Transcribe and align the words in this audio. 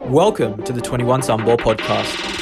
Welcome 0.00 0.62
to 0.62 0.72
the 0.72 0.80
21 0.80 1.22
Sunball 1.22 1.58
podcast. 1.58 2.34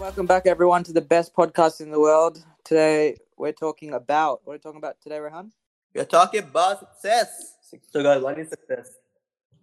Welcome 0.00 0.26
back, 0.26 0.46
everyone, 0.46 0.82
to 0.84 0.92
the 0.92 1.00
best 1.00 1.34
podcast 1.34 1.80
in 1.80 1.90
the 1.90 2.00
world. 2.00 2.44
Today, 2.64 3.16
we're 3.36 3.52
talking 3.52 3.92
about 3.92 4.40
what 4.44 4.52
are 4.52 4.56
we 4.56 4.58
talking 4.58 4.78
about 4.78 5.00
today, 5.00 5.18
Rehan? 5.18 5.52
We're 5.94 6.04
talking 6.04 6.40
about 6.40 6.80
success. 6.80 7.56
So, 7.92 8.02
guys, 8.02 8.22
what 8.22 8.38
is 8.38 8.48
success? 8.48 8.90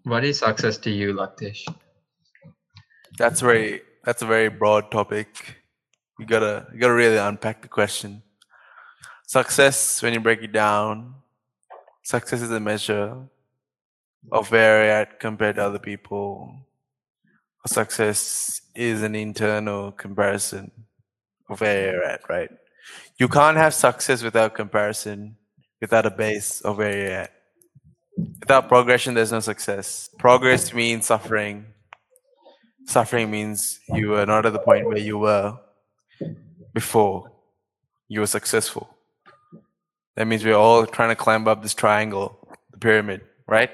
What 0.03 0.23
is 0.23 0.39
success 0.39 0.77
to 0.77 0.89
you, 0.89 1.13
Laktish? 1.13 1.67
That's 3.17 3.41
very 3.41 3.81
that's 4.05 4.21
a 4.21 4.25
very 4.25 4.49
broad 4.49 4.91
topic. 4.91 5.56
You 6.19 6.25
gotta 6.25 6.67
you 6.73 6.79
gotta 6.79 6.93
really 6.93 7.17
unpack 7.17 7.61
the 7.61 7.67
question. 7.67 8.23
Success, 9.27 10.01
when 10.01 10.13
you 10.13 10.19
break 10.19 10.41
it 10.41 10.51
down, 10.51 11.15
success 12.03 12.41
is 12.41 12.49
a 12.49 12.59
measure 12.59 13.27
of 14.31 14.51
where 14.51 14.83
you're 14.83 14.91
at 14.91 15.19
compared 15.19 15.57
to 15.57 15.65
other 15.65 15.79
people. 15.79 16.55
Success 17.67 18.61
is 18.73 19.03
an 19.03 19.13
internal 19.13 19.91
comparison 19.91 20.71
of 21.49 21.59
where 21.59 21.91
you're 21.91 22.03
at, 22.03 22.21
right? 22.29 22.49
You 23.19 23.27
can't 23.27 23.57
have 23.57 23.73
success 23.73 24.23
without 24.23 24.55
comparison, 24.55 25.35
without 25.81 26.05
a 26.05 26.11
base 26.11 26.61
of 26.61 26.77
where 26.77 26.97
you're 26.97 27.17
at. 27.17 27.33
Without 28.39 28.67
progression, 28.69 29.13
there's 29.13 29.31
no 29.31 29.41
success. 29.41 30.09
Progress 30.17 30.73
means 30.73 31.05
suffering. 31.05 31.65
Suffering 32.85 33.29
means 33.29 33.79
you 33.93 34.15
are 34.15 34.25
not 34.25 34.45
at 34.45 34.53
the 34.53 34.59
point 34.59 34.87
where 34.87 34.97
you 34.97 35.17
were 35.17 35.57
before 36.79 37.31
you 38.07 38.19
were 38.23 38.31
successful. 38.39 38.85
That 40.15 40.25
means 40.27 40.41
we're 40.45 40.61
all 40.65 40.85
trying 40.85 41.11
to 41.15 41.19
climb 41.25 41.43
up 41.51 41.59
this 41.63 41.73
triangle, 41.83 42.27
the 42.71 42.77
pyramid, 42.85 43.21
right? 43.55 43.71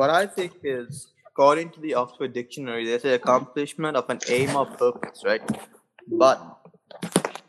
What 0.00 0.10
I 0.22 0.24
think 0.36 0.52
is, 0.62 1.08
according 1.30 1.68
to 1.74 1.80
the 1.86 1.92
Oxford 2.02 2.32
Dictionary, 2.40 2.82
there's 2.88 3.04
an 3.04 3.14
accomplishment 3.20 3.94
of 4.00 4.08
an 4.08 4.20
aim 4.36 4.56
or 4.56 4.64
purpose, 4.64 5.22
right? 5.30 5.44
But 6.24 6.38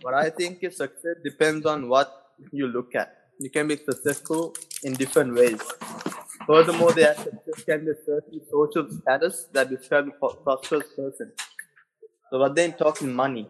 what 0.02 0.14
I 0.14 0.30
think 0.30 0.54
is 0.62 0.76
success 0.76 1.18
depends 1.24 1.66
on 1.66 1.88
what 1.88 2.08
you 2.52 2.68
look 2.68 2.96
at. 2.96 3.10
You 3.40 3.50
can 3.50 3.68
be 3.70 3.78
successful 3.78 4.54
in 4.84 4.94
different 4.94 5.36
ways. 5.40 5.62
Furthermore, 6.48 6.92
their 6.92 7.16
success 7.16 7.64
can 7.70 7.86
be 7.86 7.94
certain 8.06 8.42
social 8.52 8.86
status 9.00 9.48
that 9.54 9.70
describes 9.70 10.10
a 10.10 10.36
prosperous 10.46 10.88
person. 10.96 11.32
So, 12.30 12.40
what 12.40 12.56
then 12.56 12.74
talking 12.74 13.14
money. 13.14 13.48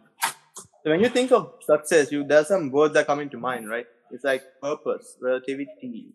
So, 0.86 0.92
when 0.92 1.00
you 1.00 1.10
think 1.10 1.32
of 1.32 1.54
success, 1.66 2.12
you 2.12 2.24
there's 2.24 2.48
some 2.48 2.70
words 2.70 2.94
that 2.94 3.08
come 3.08 3.20
into 3.20 3.40
mind, 3.40 3.68
right? 3.68 3.88
It's 4.12 4.24
like 4.24 4.44
purpose, 4.62 5.18
relativity, 5.20 6.14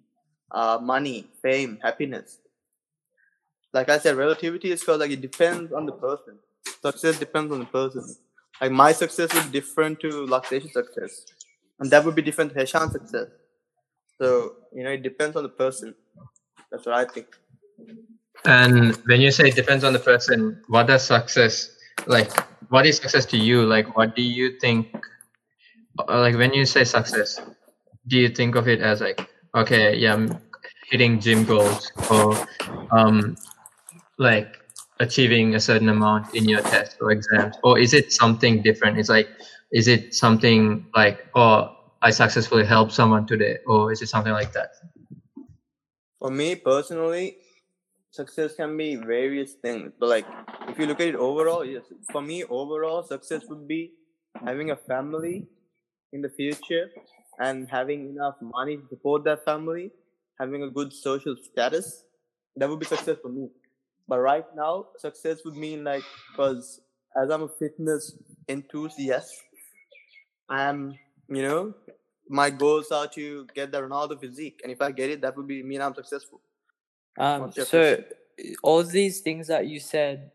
uh, 0.52 0.78
money, 0.80 1.26
fame, 1.42 1.80
happiness. 1.82 2.38
Like 3.72 3.88
I 3.88 3.98
said, 3.98 4.16
relativity 4.16 4.70
is 4.70 4.78
because 4.78 5.00
like 5.00 5.10
it 5.10 5.20
depends 5.20 5.72
on 5.72 5.86
the 5.86 5.92
person. 5.92 6.38
Success 6.82 7.18
depends 7.18 7.52
on 7.52 7.58
the 7.58 7.64
person. 7.64 8.04
Like 8.60 8.70
my 8.70 8.92
success 8.92 9.34
is 9.34 9.44
different 9.46 9.98
to 10.02 10.08
Laktesh's 10.28 10.72
success, 10.72 11.26
and 11.80 11.90
that 11.90 12.04
would 12.04 12.14
be 12.14 12.22
different 12.22 12.52
to 12.52 12.60
Heshan's 12.60 12.92
success. 12.92 13.26
So 14.20 14.54
you 14.72 14.84
know, 14.84 14.90
it 14.90 15.02
depends 15.02 15.34
on 15.34 15.42
the 15.42 15.48
person. 15.48 15.96
That's 16.70 16.86
what 16.86 16.94
I 16.94 17.06
think. 17.06 17.26
And 18.44 18.94
when 19.06 19.20
you 19.20 19.32
say 19.32 19.48
it 19.48 19.56
depends 19.56 19.82
on 19.82 19.94
the 19.94 19.98
person, 19.98 20.62
what 20.68 20.86
does 20.86 21.02
success 21.04 21.76
like? 22.06 22.30
What 22.70 22.86
is 22.86 22.96
success 22.96 23.26
to 23.26 23.36
you? 23.36 23.66
Like, 23.66 23.96
what 23.96 24.16
do 24.16 24.22
you 24.22 24.58
think? 24.58 24.96
uh, 26.08 26.20
Like, 26.20 26.36
when 26.36 26.52
you 26.52 26.64
say 26.66 26.84
success, 26.84 27.40
do 28.08 28.18
you 28.18 28.28
think 28.28 28.54
of 28.56 28.68
it 28.68 28.80
as 28.80 29.00
like, 29.00 29.28
okay, 29.54 29.96
yeah, 29.96 30.14
I'm 30.14 30.40
hitting 30.90 31.20
gym 31.20 31.44
goals 31.44 31.92
or 32.08 32.46
um, 32.96 33.36
like 34.18 34.56
achieving 35.00 35.54
a 35.54 35.60
certain 35.60 35.88
amount 35.88 36.34
in 36.34 36.48
your 36.48 36.62
test 36.62 36.96
or 37.00 37.10
exams, 37.12 37.56
or 37.64 37.78
is 37.78 37.94
it 37.94 38.12
something 38.12 38.62
different? 38.62 38.98
It's 38.98 39.08
like, 39.10 39.28
is 39.72 39.88
it 39.88 40.14
something 40.14 40.86
like, 40.94 41.26
oh, 41.34 41.76
I 42.02 42.10
successfully 42.10 42.66
helped 42.66 42.92
someone 42.92 43.26
today, 43.26 43.58
or 43.66 43.92
is 43.92 44.02
it 44.02 44.08
something 44.08 44.32
like 44.32 44.52
that? 44.54 44.70
For 46.18 46.30
me 46.30 46.54
personally, 46.56 47.36
success 48.10 48.54
can 48.54 48.76
be 48.76 48.96
various 48.96 49.54
things. 49.54 49.92
But 49.98 50.08
like, 50.08 50.26
if 50.68 50.78
you 50.78 50.86
look 50.86 51.00
at 51.00 51.08
it 51.08 51.14
overall, 51.14 51.64
yes. 51.64 51.84
For 52.10 52.22
me, 52.22 52.44
overall, 52.44 53.02
success 53.02 53.42
would 53.48 53.66
be 53.66 53.92
having 54.44 54.70
a 54.70 54.76
family 54.76 55.48
in 56.12 56.22
the 56.22 56.28
future 56.28 56.90
and 57.38 57.68
having 57.70 58.10
enough 58.10 58.36
money 58.40 58.76
to 58.76 58.82
support 58.88 59.24
that 59.24 59.44
family, 59.44 59.90
having 60.38 60.62
a 60.62 60.70
good 60.70 60.92
social 60.92 61.36
status. 61.40 62.04
That 62.56 62.68
would 62.68 62.80
be 62.80 62.86
success 62.86 63.16
for 63.22 63.28
me. 63.28 63.48
But 64.08 64.18
right 64.20 64.44
now, 64.56 64.86
success 64.98 65.38
would 65.44 65.56
mean 65.56 65.84
like, 65.84 66.02
because 66.32 66.80
as 67.16 67.30
I'm 67.30 67.42
a 67.42 67.48
fitness 67.48 68.16
enthusiast, 68.48 69.32
I'm, 70.48 70.98
you 71.28 71.42
know, 71.42 71.74
my 72.28 72.50
goals 72.50 72.90
are 72.90 73.06
to 73.08 73.46
get 73.54 73.70
the 73.70 73.80
Ronaldo 73.80 74.20
physique. 74.20 74.60
And 74.62 74.72
if 74.72 74.82
I 74.82 74.90
get 74.90 75.10
it, 75.10 75.20
that 75.22 75.36
would 75.36 75.46
be 75.46 75.62
mean 75.62 75.80
I'm 75.80 75.94
successful. 75.94 76.40
Um, 77.20 77.52
so, 77.52 78.02
all 78.62 78.82
these 78.82 79.20
things 79.20 79.48
that 79.48 79.66
you 79.66 79.78
said, 79.78 80.30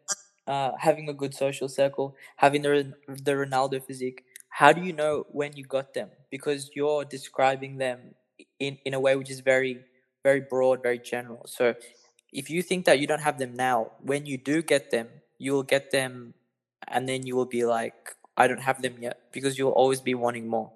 uh, 0.46 0.72
having 0.78 1.10
a 1.10 1.14
good 1.14 1.34
social 1.34 1.68
circle, 1.68 2.16
having 2.38 2.62
the 2.62 2.94
the 3.08 3.34
Ronaldo 3.34 3.84
physique. 3.84 4.24
How 4.50 4.72
do 4.72 4.82
you 4.82 4.94
know 4.94 5.26
when 5.32 5.52
you 5.58 5.66
got 5.66 5.94
them? 5.96 6.10
Because 6.30 6.70
you're 6.76 7.04
describing 7.04 7.78
them 7.78 8.00
in 8.60 8.78
in 8.86 8.94
a 8.94 9.00
way 9.00 9.16
which 9.16 9.32
is 9.32 9.42
very 9.42 9.74
very 10.24 10.42
broad, 10.42 10.84
very 10.84 11.00
general. 11.00 11.44
So, 11.48 11.74
if 12.32 12.50
you 12.52 12.62
think 12.62 12.86
that 12.86 13.00
you 13.00 13.08
don't 13.08 13.26
have 13.30 13.40
them 13.40 13.54
now, 13.56 13.92
when 14.02 14.28
you 14.28 14.38
do 14.38 14.62
get 14.62 14.92
them, 14.92 15.08
you 15.40 15.54
will 15.54 15.64
get 15.76 15.90
them, 15.90 16.36
and 16.88 17.10
then 17.10 17.26
you 17.26 17.36
will 17.36 17.52
be 17.60 17.66
like, 17.66 18.16
I 18.38 18.48
don't 18.48 18.62
have 18.70 18.82
them 18.84 18.96
yet, 19.02 19.18
because 19.32 19.58
you'll 19.58 19.78
always 19.84 20.02
be 20.02 20.14
wanting 20.14 20.48
more. 20.48 20.72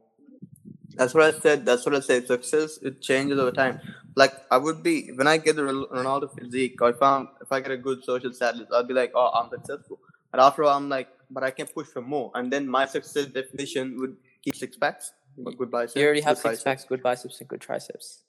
That's 0.95 1.13
what 1.13 1.23
I 1.23 1.39
said. 1.39 1.65
That's 1.65 1.85
what 1.85 1.95
I 1.95 2.01
said. 2.01 2.27
Success 2.27 2.79
it 2.81 3.01
changes 3.01 3.39
over 3.39 3.51
time. 3.51 3.79
Like 4.15 4.33
I 4.51 4.57
would 4.57 4.83
be 4.83 5.11
when 5.15 5.27
I 5.27 5.37
get 5.37 5.55
the 5.55 5.65
Ron- 5.65 5.87
Ronaldo 5.91 6.29
physique, 6.37 6.81
or 6.81 6.89
if 6.91 7.01
I'm 7.01 7.29
if 7.41 7.51
I 7.51 7.61
get 7.61 7.71
a 7.71 7.77
good 7.77 8.03
social 8.03 8.33
status, 8.33 8.67
I'll 8.73 8.83
be 8.83 8.93
like, 8.93 9.11
oh, 9.15 9.29
I'm 9.33 9.49
successful. 9.49 9.99
But 10.31 10.41
after 10.41 10.63
all, 10.65 10.75
I'm 10.77 10.89
like, 10.89 11.09
but 11.31 11.43
I 11.43 11.51
can 11.51 11.67
push 11.67 11.87
for 11.87 12.01
more, 12.01 12.31
and 12.35 12.51
then 12.51 12.67
my 12.67 12.85
success 12.85 13.27
definition 13.27 13.99
would 13.99 14.17
keep 14.43 14.55
six 14.55 14.77
packs, 14.77 15.11
good 15.57 15.71
biceps. 15.71 15.95
You 15.95 16.05
already 16.05 16.21
have 16.21 16.37
six 16.37 16.63
packs, 16.63 16.85
good 16.85 17.03
biceps, 17.03 17.39
and 17.41 17.49
good 17.49 17.61
triceps. 17.61 18.23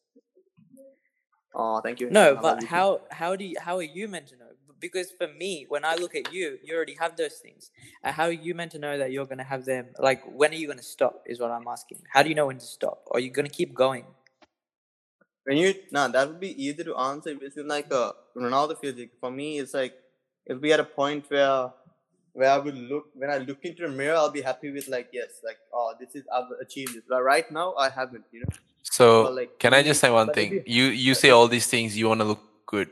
Oh, 1.54 1.80
thank 1.80 2.00
you. 2.00 2.10
No, 2.10 2.36
How 2.36 2.42
but 2.42 2.64
how 2.64 3.00
how 3.10 3.36
do 3.36 3.44
you, 3.44 3.56
how 3.60 3.76
are 3.78 3.82
you 3.82 4.08
meant 4.08 4.28
to 4.28 4.36
know? 4.36 4.46
Because 4.80 5.10
for 5.18 5.28
me, 5.28 5.66
when 5.68 5.84
I 5.84 5.96
look 5.96 6.14
at 6.14 6.32
you, 6.32 6.58
you 6.64 6.74
already 6.74 6.94
have 7.00 7.16
those 7.16 7.34
things. 7.34 7.70
Uh, 8.04 8.12
how 8.12 8.24
are 8.24 8.32
you 8.32 8.54
meant 8.54 8.72
to 8.72 8.78
know 8.78 8.96
that 8.98 9.12
you're 9.12 9.26
gonna 9.26 9.44
have 9.44 9.64
them? 9.66 9.88
Like, 9.98 10.22
when 10.24 10.52
are 10.52 10.56
you 10.56 10.68
gonna 10.68 10.82
stop? 10.82 11.22
Is 11.26 11.40
what 11.40 11.50
I'm 11.50 11.66
asking. 11.68 12.02
How 12.12 12.22
do 12.22 12.28
you 12.30 12.34
know 12.34 12.46
when 12.46 12.58
to 12.58 12.64
stop? 12.66 13.04
Are 13.10 13.20
you 13.20 13.30
gonna 13.30 13.50
keep 13.50 13.74
going? 13.74 14.06
When 15.44 15.56
you 15.56 15.74
nah, 15.90 16.08
that 16.08 16.28
would 16.28 16.40
be 16.40 16.62
easy 16.62 16.84
to 16.84 16.96
answer. 16.96 17.30
If 17.30 17.42
it's 17.42 17.56
in 17.56 17.68
like 17.68 17.90
a 17.92 18.12
Ronaldo 18.36 18.78
physique, 18.78 19.12
for 19.20 19.30
me, 19.30 19.58
it's 19.58 19.74
like 19.74 19.94
if 20.46 20.60
we 20.60 20.72
at 20.72 20.80
a 20.80 20.84
point 20.84 21.24
where 21.28 21.70
where 22.32 22.50
I 22.50 22.58
would 22.58 22.76
look 22.76 23.06
when 23.14 23.30
I 23.30 23.38
look 23.38 23.64
into 23.64 23.82
the 23.82 23.88
mirror, 23.88 24.16
I'll 24.16 24.30
be 24.30 24.42
happy 24.42 24.70
with 24.70 24.88
like 24.88 25.08
yes, 25.12 25.40
like 25.44 25.58
oh, 25.72 25.94
this 25.98 26.14
is 26.14 26.24
I've 26.32 26.50
achieved 26.60 26.94
this. 26.94 27.04
But 27.08 27.22
right 27.22 27.50
now, 27.50 27.74
I 27.74 27.88
haven't. 27.88 28.24
You 28.32 28.40
know. 28.40 28.56
So 28.82 29.24
But, 29.24 29.34
like, 29.34 29.58
can 29.58 29.74
I 29.74 29.82
just 29.82 30.00
say 30.00 30.10
one 30.10 30.32
thing? 30.32 30.62
You 30.66 30.84
you 30.84 31.14
say 31.14 31.30
all 31.30 31.48
these 31.48 31.66
things 31.66 31.96
you 31.96 32.08
want 32.08 32.20
to 32.20 32.26
look 32.26 32.42
good. 32.66 32.88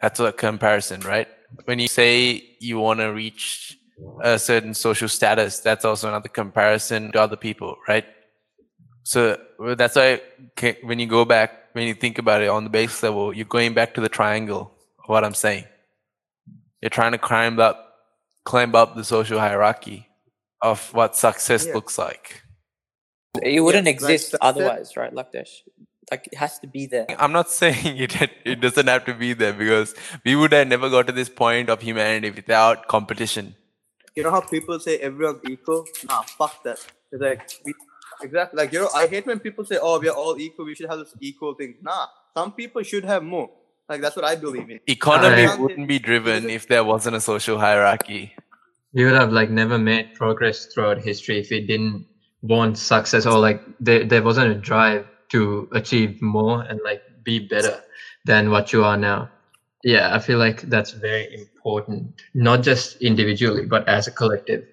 That's 0.00 0.20
a 0.20 0.32
comparison, 0.32 1.00
right? 1.00 1.28
When 1.64 1.78
you 1.78 1.88
say 1.88 2.56
you 2.60 2.78
want 2.78 3.00
to 3.00 3.06
reach 3.12 3.78
a 4.22 4.38
certain 4.38 4.74
social 4.74 5.08
status, 5.08 5.60
that's 5.60 5.84
also 5.84 6.08
another 6.08 6.28
comparison 6.28 7.12
to 7.12 7.20
other 7.20 7.36
people, 7.36 7.76
right? 7.88 8.04
So 9.04 9.38
that's 9.76 9.96
why 9.96 10.20
when 10.82 10.98
you 10.98 11.06
go 11.06 11.24
back, 11.24 11.65
when 11.76 11.86
you 11.86 11.94
think 11.94 12.16
about 12.18 12.40
it 12.42 12.48
on 12.48 12.64
the 12.64 12.70
base 12.70 13.02
level, 13.02 13.34
you're 13.36 13.44
going 13.58 13.74
back 13.74 13.92
to 13.94 14.00
the 14.00 14.08
triangle. 14.08 14.72
Of 15.02 15.08
what 15.10 15.24
I'm 15.24 15.34
saying, 15.34 15.64
you're 16.80 16.90
trying 17.00 17.12
to 17.12 17.18
climb 17.18 17.60
up, 17.60 17.76
climb 18.44 18.74
up 18.74 18.96
the 18.96 19.04
social 19.04 19.38
hierarchy 19.38 20.08
of 20.62 20.92
what 20.94 21.14
success 21.16 21.66
Yeah. 21.66 21.74
looks 21.74 21.98
like. 21.98 22.42
It 23.42 23.60
wouldn't 23.60 23.84
like 23.86 23.94
exist 23.94 24.30
success- 24.30 24.38
otherwise, 24.48 24.96
right? 24.96 25.12
Like 25.12 25.30
that. 25.32 25.48
Like 26.10 26.28
it 26.32 26.36
has 26.38 26.58
to 26.60 26.66
be 26.66 26.86
there. 26.86 27.06
I'm 27.18 27.32
not 27.32 27.50
saying 27.60 27.98
it 27.98 28.16
it 28.44 28.60
doesn't 28.60 28.86
have 28.86 29.04
to 29.04 29.14
be 29.14 29.32
there 29.34 29.52
because 29.52 29.94
we 30.24 30.34
would 30.34 30.52
have 30.52 30.66
never 30.68 30.88
got 30.88 31.06
to 31.08 31.12
this 31.12 31.28
point 31.28 31.68
of 31.68 31.82
humanity 31.82 32.30
without 32.30 32.88
competition. 32.88 33.54
You 34.16 34.22
know 34.22 34.30
how 34.30 34.40
people 34.40 34.80
say 34.80 34.96
everyone's 34.98 35.42
equal? 35.54 35.84
Nah, 36.08 36.22
fuck 36.22 36.62
that. 36.64 36.78
It's 37.12 37.20
like 37.20 37.42
we, 37.66 37.74
exactly 38.22 38.56
like 38.56 38.72
you 38.72 38.80
know 38.80 38.88
I 38.94 39.06
hate 39.06 39.26
when 39.26 39.38
people 39.40 39.64
say 39.64 39.78
oh 39.80 39.98
we 39.98 40.08
are 40.08 40.16
all 40.16 40.38
equal. 40.38 40.64
We 40.66 40.74
should 40.74 40.88
have 40.90 40.98
this 40.98 41.14
equal 41.20 41.54
thing. 41.54 41.76
Nah, 41.82 42.06
some 42.36 42.52
people 42.52 42.82
should 42.82 43.04
have 43.04 43.22
more. 43.22 43.50
Like 43.88 44.00
that's 44.00 44.16
what 44.16 44.24
I 44.24 44.34
believe 44.34 44.68
in. 44.70 44.80
Economy 44.86 45.46
I- 45.46 45.56
wouldn't 45.56 45.88
be 45.88 45.98
driven 45.98 46.50
if 46.50 46.66
there 46.68 46.84
wasn't 46.84 47.16
a 47.16 47.20
social 47.20 47.58
hierarchy. 47.58 48.32
we 48.92 49.04
would 49.04 49.14
have 49.14 49.32
like 49.32 49.50
never 49.50 49.78
made 49.78 50.14
progress 50.14 50.66
throughout 50.66 50.98
history 50.98 51.38
if 51.40 51.50
we 51.50 51.60
didn't 51.66 52.06
want 52.42 52.78
success 52.78 53.26
or 53.26 53.38
like 53.38 53.60
there, 53.80 54.04
there 54.04 54.22
wasn't 54.22 54.50
a 54.50 54.54
drive 54.54 55.04
to 55.28 55.68
achieve 55.72 56.22
more 56.22 56.62
and 56.62 56.80
like 56.84 57.02
be 57.24 57.38
better 57.40 57.82
than 58.24 58.50
what 58.50 58.72
you 58.72 58.84
are 58.84 58.96
now 58.96 59.28
yeah 59.82 60.14
i 60.14 60.18
feel 60.26 60.38
like 60.38 60.62
that's 60.74 60.92
very 60.92 61.26
important 61.34 62.22
not 62.34 62.62
just 62.62 62.96
individually 63.02 63.66
but 63.66 63.86
as 63.88 64.06
a 64.06 64.10
collective 64.20 64.64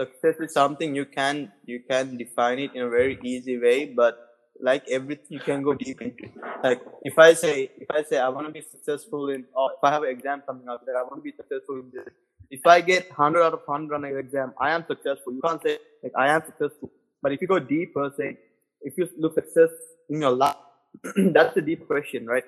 success 0.00 0.36
is 0.40 0.52
something 0.52 0.94
you 0.94 1.06
can 1.06 1.52
you 1.66 1.80
can 1.90 2.16
define 2.16 2.58
it 2.58 2.72
in 2.74 2.82
a 2.82 2.88
very 2.88 3.18
easy 3.22 3.58
way 3.58 3.86
but 3.86 4.18
like 4.60 4.84
everything 4.88 5.26
you 5.38 5.40
can 5.40 5.62
go 5.62 5.74
deep 5.74 6.00
into 6.02 6.28
like 6.64 6.80
if 7.02 7.18
i 7.18 7.32
say 7.34 7.70
if 7.84 7.90
i 7.90 8.02
say 8.02 8.18
i 8.18 8.28
want 8.28 8.46
to 8.46 8.52
be 8.52 8.62
successful 8.62 9.28
in 9.30 9.44
or 9.54 9.72
if 9.72 9.78
i 9.82 9.90
have 9.90 10.02
an 10.04 10.10
exam 10.10 10.42
coming 10.46 10.68
up 10.68 10.84
that 10.86 10.96
i 10.96 11.02
want 11.02 11.16
to 11.16 11.22
be 11.30 11.34
successful 11.36 11.76
in 11.76 11.90
this 11.92 12.08
if 12.50 12.66
i 12.66 12.80
get 12.80 13.08
100 13.08 13.42
out 13.42 13.54
of 13.54 13.60
100 13.66 13.94
on 13.96 14.04
an 14.04 14.16
exam 14.18 14.52
i 14.60 14.70
am 14.70 14.84
successful. 14.86 15.32
You 15.34 15.42
can't 15.46 15.62
say 15.62 15.78
like 16.02 16.12
i 16.16 16.28
am 16.28 16.42
successful. 16.46 16.90
But 17.22 17.32
if 17.32 17.40
you 17.42 17.48
go 17.48 17.58
deeper 17.58 18.12
say 18.18 18.38
if 18.82 18.98
you 18.98 19.08
look 19.18 19.34
success 19.34 19.70
in 20.10 20.20
your 20.20 20.32
life 20.32 20.56
that's 21.36 21.54
the 21.54 21.62
deep 21.62 21.86
question 21.86 22.26
right? 22.26 22.44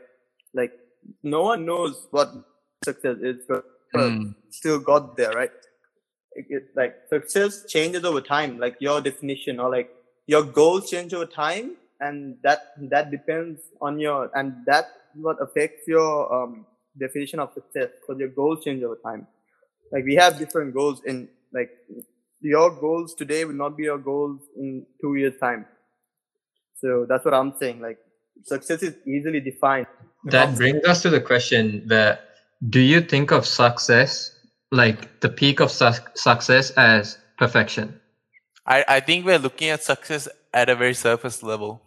Like 0.54 0.72
no 1.22 1.42
one 1.42 1.66
knows 1.66 2.06
what 2.10 2.30
success 2.84 3.18
is 3.22 3.38
but 3.48 3.64
Mm. 3.94 4.34
still 4.50 4.78
got 4.80 5.16
there 5.16 5.32
right 5.32 5.52
it, 6.36 6.46
it, 6.48 6.68
like 6.74 6.96
success 7.08 7.64
changes 7.66 8.04
over 8.04 8.20
time 8.20 8.58
like 8.58 8.76
your 8.80 9.00
definition 9.00 9.58
or 9.58 9.70
like 9.70 9.90
your 10.26 10.42
goals 10.42 10.90
change 10.90 11.14
over 11.14 11.26
time 11.26 11.76
and 12.00 12.36
that 12.42 12.72
that 12.90 13.10
depends 13.10 13.60
on 13.80 13.98
your 13.98 14.30
and 14.34 14.54
that 14.66 14.86
what 15.14 15.40
affects 15.40 15.88
your 15.88 16.32
um, 16.32 16.66
definition 16.98 17.40
of 17.40 17.52
success 17.52 17.88
because 18.00 18.18
your 18.18 18.28
goals 18.28 18.64
change 18.64 18.82
over 18.82 18.98
time. 19.04 19.26
Like 19.92 20.04
we 20.04 20.14
have 20.16 20.38
different 20.38 20.74
goals 20.74 21.02
in 21.04 21.28
like 21.52 21.70
your 22.40 22.70
goals 22.70 23.14
today 23.14 23.44
will 23.44 23.54
not 23.54 23.76
be 23.76 23.84
your 23.84 23.98
goals 23.98 24.42
in 24.56 24.84
two 25.00 25.14
years 25.14 25.34
time. 25.40 25.66
So 26.74 27.06
that's 27.08 27.24
what 27.24 27.32
i'm 27.32 27.54
saying 27.58 27.80
like 27.80 27.98
success 28.44 28.82
is 28.82 28.94
easily 29.06 29.40
defined. 29.40 29.86
That 30.24 30.56
brings 30.56 30.84
us 30.84 31.02
to 31.02 31.10
the 31.10 31.20
question 31.20 31.84
where 31.86 32.18
do 32.68 32.80
you 32.80 33.00
think 33.00 33.30
of 33.30 33.46
success 33.46 34.35
like 34.72 35.20
the 35.20 35.28
peak 35.28 35.60
of 35.60 35.70
su- 35.70 35.92
success 36.14 36.70
as 36.72 37.18
perfection 37.38 38.00
I, 38.66 38.84
I 38.88 39.00
think 39.00 39.24
we're 39.24 39.38
looking 39.38 39.68
at 39.68 39.82
success 39.82 40.28
at 40.52 40.68
a 40.68 40.74
very 40.74 40.94
surface 40.94 41.42
level. 41.42 41.82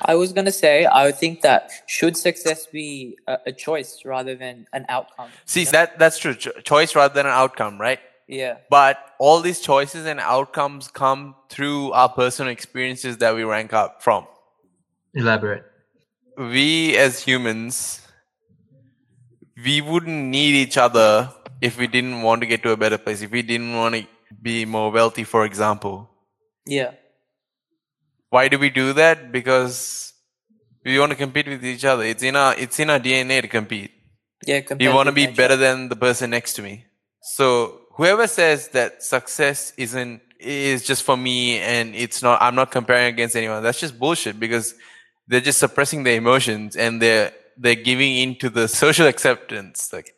I 0.00 0.16
was 0.16 0.32
gonna 0.34 0.52
say 0.52 0.84
I 0.84 1.06
would 1.06 1.16
think 1.16 1.40
that 1.42 1.70
should 1.86 2.16
success 2.16 2.66
be 2.66 3.16
a, 3.26 3.38
a 3.46 3.52
choice 3.52 4.02
rather 4.04 4.34
than 4.34 4.66
an 4.72 4.84
outcome. 4.88 5.30
See, 5.46 5.64
that 5.64 5.98
that's 5.98 6.18
true. 6.18 6.34
Cho- 6.34 6.52
choice 6.62 6.94
rather 6.94 7.14
than 7.14 7.26
an 7.26 7.32
outcome, 7.32 7.80
right? 7.80 8.00
Yeah, 8.26 8.56
But 8.70 8.98
all 9.18 9.40
these 9.40 9.60
choices 9.60 10.06
and 10.06 10.18
outcomes 10.18 10.88
come 10.88 11.36
through 11.50 11.92
our 11.92 12.08
personal 12.08 12.50
experiences 12.50 13.18
that 13.18 13.34
we 13.34 13.44
rank 13.44 13.72
up 13.72 14.02
from. 14.02 14.26
elaborate 15.14 15.62
We 16.36 16.96
as 16.96 17.20
humans, 17.22 18.00
we 19.62 19.80
wouldn't 19.80 20.24
need 20.30 20.54
each 20.54 20.76
other 20.76 21.30
if 21.68 21.78
we 21.80 21.86
didn't 21.96 22.20
want 22.26 22.40
to 22.42 22.46
get 22.52 22.62
to 22.64 22.70
a 22.76 22.76
better 22.84 22.98
place. 23.04 23.22
If 23.26 23.30
we 23.30 23.42
didn't 23.42 23.74
want 23.82 23.94
to 23.96 24.02
be 24.48 24.64
more 24.76 24.90
wealthy, 24.98 25.24
for 25.24 25.42
example. 25.50 25.96
yeah, 26.66 26.90
Why 28.30 28.48
do 28.52 28.58
we 28.58 28.70
do 28.70 28.92
that? 28.94 29.30
Because 29.38 30.12
we 30.84 30.98
want 30.98 31.10
to 31.14 31.18
compete 31.24 31.48
with 31.48 31.64
each 31.64 31.84
other. 31.84 32.04
It's 32.12 32.22
in 32.22 32.36
our 32.36 32.54
it's 32.64 32.78
in 32.80 32.90
our 32.90 33.00
DNA 33.08 33.40
to 33.42 33.48
compete. 33.48 33.90
yeah. 34.46 34.60
you 34.78 34.90
want 34.92 35.06
to 35.08 35.12
be 35.12 35.26
nature. 35.26 35.36
better 35.42 35.56
than 35.56 35.88
the 35.88 35.96
person 35.96 36.30
next 36.30 36.52
to 36.56 36.62
me 36.62 36.84
so 37.36 37.46
whoever 37.96 38.26
says 38.26 38.68
that 38.76 39.02
success 39.02 39.72
isn't 39.84 40.20
is 40.38 40.84
just 40.84 41.02
for 41.02 41.16
me 41.16 41.58
and 41.58 41.94
it's 41.94 42.20
not 42.26 42.36
i'm 42.42 42.54
not 42.54 42.70
comparing 42.70 43.06
against 43.14 43.34
anyone 43.36 43.62
that's 43.62 43.80
just 43.80 43.98
bullshit 43.98 44.38
because 44.38 44.74
they're 45.28 45.40
just 45.50 45.58
suppressing 45.58 46.02
their 46.04 46.16
emotions 46.24 46.76
and 46.76 47.00
they're 47.00 47.32
they're 47.56 47.82
giving 47.90 48.16
into 48.26 48.50
the 48.50 48.68
social 48.68 49.06
acceptance 49.06 49.92
like 49.96 50.13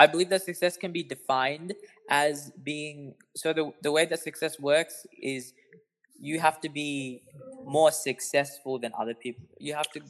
I 0.00 0.06
believe 0.06 0.30
that 0.30 0.42
success 0.42 0.78
can 0.78 0.92
be 0.92 1.02
defined 1.02 1.74
as 2.08 2.50
being 2.64 3.14
so 3.36 3.52
the 3.52 3.64
the 3.82 3.92
way 3.92 4.06
that 4.06 4.20
success 4.20 4.58
works 4.58 5.06
is 5.34 5.52
you 6.18 6.40
have 6.40 6.58
to 6.62 6.70
be 6.70 7.22
more 7.64 7.90
successful 7.92 8.78
than 8.78 8.92
other 8.98 9.14
people. 9.14 9.44
You 9.58 9.74
have 9.74 9.90
to 9.96 10.00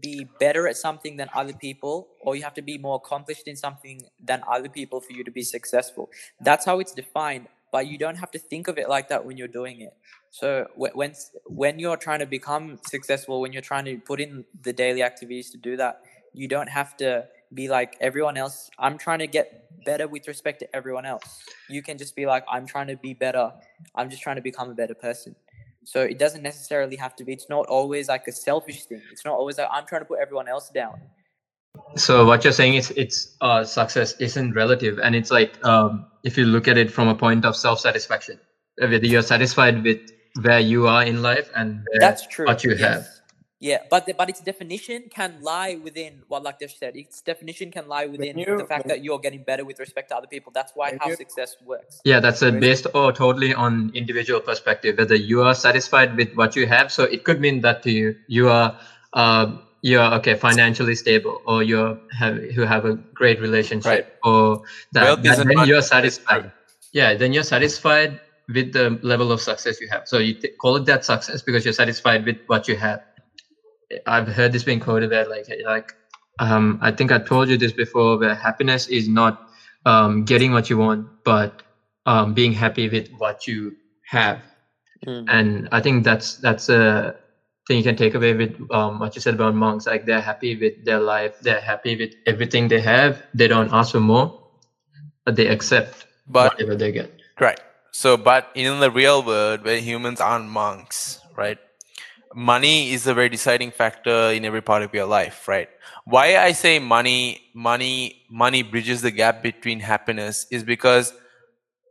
be 0.00 0.28
better 0.38 0.68
at 0.68 0.76
something 0.76 1.16
than 1.16 1.30
other 1.34 1.54
people 1.54 2.08
or 2.20 2.36
you 2.36 2.42
have 2.42 2.54
to 2.54 2.62
be 2.62 2.76
more 2.78 2.96
accomplished 3.02 3.48
in 3.48 3.56
something 3.56 4.02
than 4.22 4.42
other 4.46 4.68
people 4.68 5.00
for 5.00 5.12
you 5.12 5.24
to 5.24 5.30
be 5.30 5.42
successful. 5.42 6.10
That's 6.40 6.66
how 6.66 6.80
it's 6.80 6.92
defined, 6.92 7.46
but 7.72 7.86
you 7.86 7.96
don't 7.96 8.16
have 8.16 8.30
to 8.32 8.38
think 8.38 8.68
of 8.68 8.76
it 8.76 8.90
like 8.90 9.08
that 9.08 9.24
when 9.24 9.38
you're 9.38 9.54
doing 9.62 9.80
it. 9.80 9.94
So 10.30 10.66
when 10.76 11.14
when 11.46 11.78
you're 11.78 11.96
trying 11.96 12.20
to 12.20 12.26
become 12.26 12.78
successful, 12.86 13.40
when 13.40 13.52
you're 13.54 13.68
trying 13.72 13.86
to 13.86 13.96
put 13.98 14.20
in 14.20 14.44
the 14.68 14.74
daily 14.74 15.02
activities 15.02 15.50
to 15.52 15.58
do 15.58 15.76
that, 15.78 16.02
you 16.34 16.46
don't 16.46 16.68
have 16.68 16.96
to 16.98 17.26
be 17.52 17.68
like 17.68 17.96
everyone 18.00 18.36
else. 18.36 18.70
I'm 18.78 18.98
trying 18.98 19.18
to 19.20 19.26
get 19.26 19.66
better 19.84 20.06
with 20.06 20.28
respect 20.28 20.60
to 20.60 20.76
everyone 20.76 21.04
else. 21.04 21.42
You 21.68 21.82
can 21.82 21.98
just 21.98 22.14
be 22.14 22.26
like, 22.26 22.44
I'm 22.50 22.66
trying 22.66 22.86
to 22.88 22.96
be 22.96 23.14
better. 23.14 23.52
I'm 23.94 24.10
just 24.10 24.22
trying 24.22 24.36
to 24.36 24.42
become 24.42 24.70
a 24.70 24.74
better 24.74 24.94
person. 24.94 25.34
So 25.84 26.02
it 26.02 26.18
doesn't 26.18 26.42
necessarily 26.42 26.96
have 26.96 27.16
to 27.16 27.24
be. 27.24 27.32
It's 27.32 27.48
not 27.48 27.66
always 27.66 28.08
like 28.08 28.26
a 28.28 28.32
selfish 28.32 28.84
thing. 28.84 29.02
It's 29.10 29.24
not 29.24 29.34
always 29.34 29.58
like 29.58 29.68
I'm 29.72 29.86
trying 29.86 30.02
to 30.02 30.04
put 30.04 30.20
everyone 30.20 30.48
else 30.48 30.70
down. 30.70 31.00
So 31.96 32.26
what 32.26 32.44
you're 32.44 32.52
saying 32.52 32.74
is 32.74 32.90
it's 32.96 33.36
uh, 33.40 33.64
success 33.64 34.14
isn't 34.20 34.52
relative, 34.52 34.98
and 34.98 35.14
it's 35.14 35.30
like 35.30 35.64
um, 35.64 36.06
if 36.24 36.36
you 36.36 36.44
look 36.44 36.68
at 36.68 36.76
it 36.76 36.90
from 36.90 37.08
a 37.08 37.14
point 37.14 37.44
of 37.44 37.56
self-satisfaction, 37.56 38.38
whether 38.78 38.98
you're 38.98 39.22
satisfied 39.22 39.82
with 39.82 40.00
where 40.42 40.60
you 40.60 40.86
are 40.86 41.04
in 41.04 41.22
life 41.22 41.50
and 41.56 41.86
That's 41.98 42.26
true. 42.26 42.46
what 42.46 42.62
you 42.62 42.72
yes. 42.72 42.80
have. 42.80 43.06
Yeah, 43.60 43.80
but 43.90 44.06
the, 44.06 44.14
but 44.14 44.30
its 44.30 44.40
definition 44.40 45.04
can 45.10 45.36
lie 45.42 45.78
within 45.84 46.22
what 46.28 46.42
like 46.42 46.58
Lakdesh 46.60 46.78
said. 46.78 46.96
Its 46.96 47.20
definition 47.20 47.70
can 47.70 47.88
lie 47.88 48.06
within 48.06 48.38
you- 48.38 48.56
the 48.56 48.64
fact 48.64 48.88
that 48.88 49.04
you're 49.04 49.18
getting 49.18 49.42
better 49.42 49.66
with 49.66 49.78
respect 49.78 50.08
to 50.08 50.16
other 50.16 50.26
people. 50.26 50.50
That's 50.54 50.72
why 50.74 50.96
how 50.98 51.10
you- 51.10 51.16
success 51.16 51.56
works. 51.64 52.00
Yeah, 52.04 52.20
that's 52.20 52.40
When- 52.40 52.58
based 52.58 52.86
oh, 52.94 53.10
totally 53.10 53.52
on 53.52 53.92
individual 53.94 54.40
perspective. 54.40 54.96
Whether 54.96 55.14
you 55.14 55.42
are 55.42 55.54
satisfied 55.54 56.16
with 56.16 56.32
what 56.34 56.56
you 56.56 56.66
have, 56.66 56.90
so 56.90 57.04
it 57.04 57.24
could 57.24 57.38
mean 57.40 57.60
that 57.60 57.82
to 57.82 57.90
you 57.90 58.16
you 58.28 58.48
are 58.48 58.78
uh, 59.12 59.46
you 59.82 60.00
are 60.00 60.14
okay 60.14 60.36
financially 60.36 60.94
stable, 60.94 61.42
or 61.44 61.62
you 61.62 62.00
have 62.18 62.42
you 62.42 62.62
have 62.62 62.86
a 62.86 62.94
great 62.94 63.40
relationship, 63.40 64.18
or 64.24 64.62
that, 64.92 65.04
Wealth 65.04 65.22
that 65.22 65.32
isn't 65.32 65.48
then 65.48 65.66
you're 65.66 65.82
satisfied. 65.82 66.50
Yeah, 66.92 67.14
then 67.14 67.34
you're 67.34 67.42
satisfied 67.44 68.20
with 68.48 68.72
the 68.72 68.98
level 69.02 69.30
of 69.32 69.40
success 69.40 69.80
you 69.80 69.88
have. 69.88 70.08
So 70.08 70.18
you 70.18 70.34
th- 70.34 70.56
call 70.58 70.76
it 70.76 70.84
that 70.86 71.04
success 71.04 71.42
because 71.42 71.64
you're 71.64 71.74
satisfied 71.74 72.24
with 72.24 72.38
what 72.46 72.66
you 72.66 72.76
have. 72.76 73.02
I've 74.06 74.28
heard 74.28 74.52
this 74.52 74.64
being 74.64 74.80
quoted 74.80 75.10
that 75.10 75.28
like 75.28 75.46
like 75.64 75.94
um, 76.38 76.78
I 76.80 76.90
think 76.90 77.12
I 77.12 77.18
told 77.18 77.48
you 77.48 77.58
this 77.58 77.72
before, 77.72 78.18
where 78.18 78.34
happiness 78.34 78.88
is 78.88 79.08
not 79.08 79.48
um, 79.84 80.24
getting 80.24 80.52
what 80.52 80.70
you 80.70 80.78
want, 80.78 81.06
but 81.24 81.62
um, 82.06 82.34
being 82.34 82.52
happy 82.52 82.88
with 82.88 83.10
what 83.18 83.46
you 83.46 83.76
have. 84.06 84.42
And 85.06 85.68
I 85.72 85.80
think 85.80 86.04
that's 86.04 86.36
that's 86.36 86.68
a 86.68 87.16
thing 87.66 87.78
you 87.78 87.82
can 87.82 87.96
take 87.96 88.14
away 88.14 88.34
with 88.34 88.56
um, 88.70 88.98
what 88.98 89.14
you 89.14 89.22
said 89.22 89.34
about 89.34 89.54
monks. 89.54 89.86
Like 89.86 90.04
they're 90.04 90.20
happy 90.20 90.56
with 90.56 90.84
their 90.84 91.00
life, 91.00 91.40
they're 91.40 91.60
happy 91.60 91.96
with 91.96 92.14
everything 92.26 92.68
they 92.68 92.80
have. 92.80 93.22
They 93.32 93.48
don't 93.48 93.72
ask 93.72 93.92
for 93.92 94.00
more, 94.00 94.38
but 95.24 95.36
they 95.36 95.46
accept 95.46 96.06
but 96.26 96.52
whatever 96.52 96.76
they 96.76 96.92
get. 96.92 97.12
Right. 97.38 97.60
So, 97.92 98.16
but 98.16 98.50
in 98.54 98.80
the 98.80 98.90
real 98.90 99.22
world, 99.22 99.64
where 99.64 99.78
humans 99.78 100.20
aren't 100.20 100.48
monks, 100.48 101.20
right? 101.36 101.58
Money 102.34 102.92
is 102.92 103.06
a 103.08 103.14
very 103.14 103.28
deciding 103.28 103.72
factor 103.72 104.30
in 104.30 104.44
every 104.44 104.62
part 104.62 104.82
of 104.82 104.94
your 104.94 105.06
life, 105.06 105.48
right? 105.48 105.68
Why 106.04 106.36
I 106.38 106.52
say 106.52 106.78
money, 106.78 107.42
money, 107.54 108.24
money 108.30 108.62
bridges 108.62 109.02
the 109.02 109.10
gap 109.10 109.42
between 109.42 109.80
happiness 109.80 110.46
is 110.50 110.62
because 110.62 111.12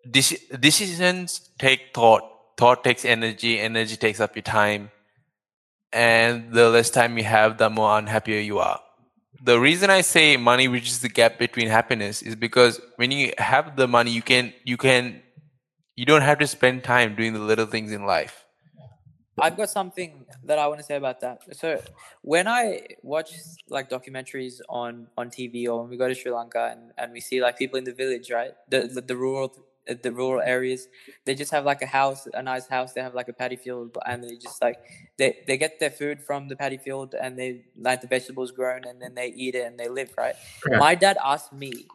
deci- 0.08 0.60
decisions 0.60 1.50
take 1.60 1.94
thought. 1.94 2.24
Thought 2.58 2.84
takes 2.84 3.06
energy. 3.06 3.60
Energy 3.60 3.98
takes 3.98 4.20
up 4.20 4.36
your 4.36 4.44
time, 4.44 4.92
and 5.94 6.52
the 6.54 6.70
less 6.70 6.90
time 6.90 7.18
you 7.18 7.24
have, 7.24 7.58
the 7.58 7.70
more 7.70 7.98
unhappier 7.98 8.40
you 8.40 8.60
are. 8.60 8.80
The 9.42 9.60
reason 9.60 9.90
I 9.90 10.02
say 10.02 10.36
money 10.38 10.68
bridges 10.68 11.00
the 11.00 11.10
gap 11.10 11.40
between 11.40 11.68
happiness 11.70 12.22
is 12.22 12.36
because 12.36 12.82
when 12.98 13.12
you 13.12 13.34
have 13.38 13.78
the 13.78 13.88
money, 13.88 14.12
you 14.12 14.22
can 14.22 14.54
you 14.66 14.76
can 14.78 15.22
you 15.96 16.06
don't 16.06 16.22
have 16.22 16.40
to 16.40 16.48
spend 16.48 16.84
time 16.84 17.16
doing 17.16 17.34
the 17.34 17.40
little 17.40 17.66
things 17.66 17.92
in 17.92 18.06
life. 18.06 18.46
I've 19.42 19.58
got 19.58 19.70
something 19.70 20.26
that 20.46 20.60
I 20.60 20.68
want 20.68 20.80
to 20.80 20.86
say 20.86 20.96
about 20.96 21.22
that. 21.22 21.42
So 21.56 21.82
when 22.22 22.48
I 22.48 22.88
watch 23.02 23.32
like 23.70 23.90
documentaries 23.90 24.62
on 24.70 25.08
on 25.18 25.30
TV 25.30 25.68
or 25.68 25.82
when 25.82 25.90
we 25.90 25.98
go 25.98 26.08
to 26.08 26.16
Sri 26.16 26.32
Lanka 26.32 26.70
and, 26.72 26.92
and 26.98 27.12
we 27.12 27.20
see 27.20 27.42
like 27.42 27.58
people 27.58 27.78
in 27.78 27.84
the 27.86 27.94
village, 27.94 28.32
right? 28.32 28.52
The 28.70 28.82
the, 28.94 29.02
the 29.02 29.16
rural 29.16 29.54
the 30.04 30.12
rural 30.12 30.42
areas, 30.42 30.88
they 31.26 31.34
just 31.34 31.52
have 31.52 31.66
like 31.66 31.82
a 31.82 31.88
house, 31.88 32.28
a 32.34 32.44
nice 32.44 32.68
house. 32.68 32.94
They 32.94 33.02
have 33.02 33.16
like 33.16 33.28
a 33.28 33.34
paddy 33.34 33.56
field, 33.56 33.98
and 34.06 34.24
they 34.24 34.36
just 34.36 34.62
like 34.62 34.78
they 35.18 35.40
they 35.48 35.58
get 35.58 35.80
their 35.80 35.90
food 35.90 36.22
from 36.22 36.48
the 36.48 36.56
paddy 36.56 36.78
field, 36.78 37.16
and 37.20 37.38
they 37.38 37.66
like 37.78 38.02
the 38.02 38.08
vegetables 38.08 38.52
grown, 38.52 38.84
and 38.86 39.02
then 39.02 39.16
they 39.16 39.28
eat 39.28 39.56
it 39.56 39.66
and 39.66 39.80
they 39.80 39.88
live, 39.90 40.12
right? 40.18 40.36
Correct. 40.62 40.80
My 40.80 40.96
dad 40.96 41.18
asked 41.24 41.54
me, 41.54 41.88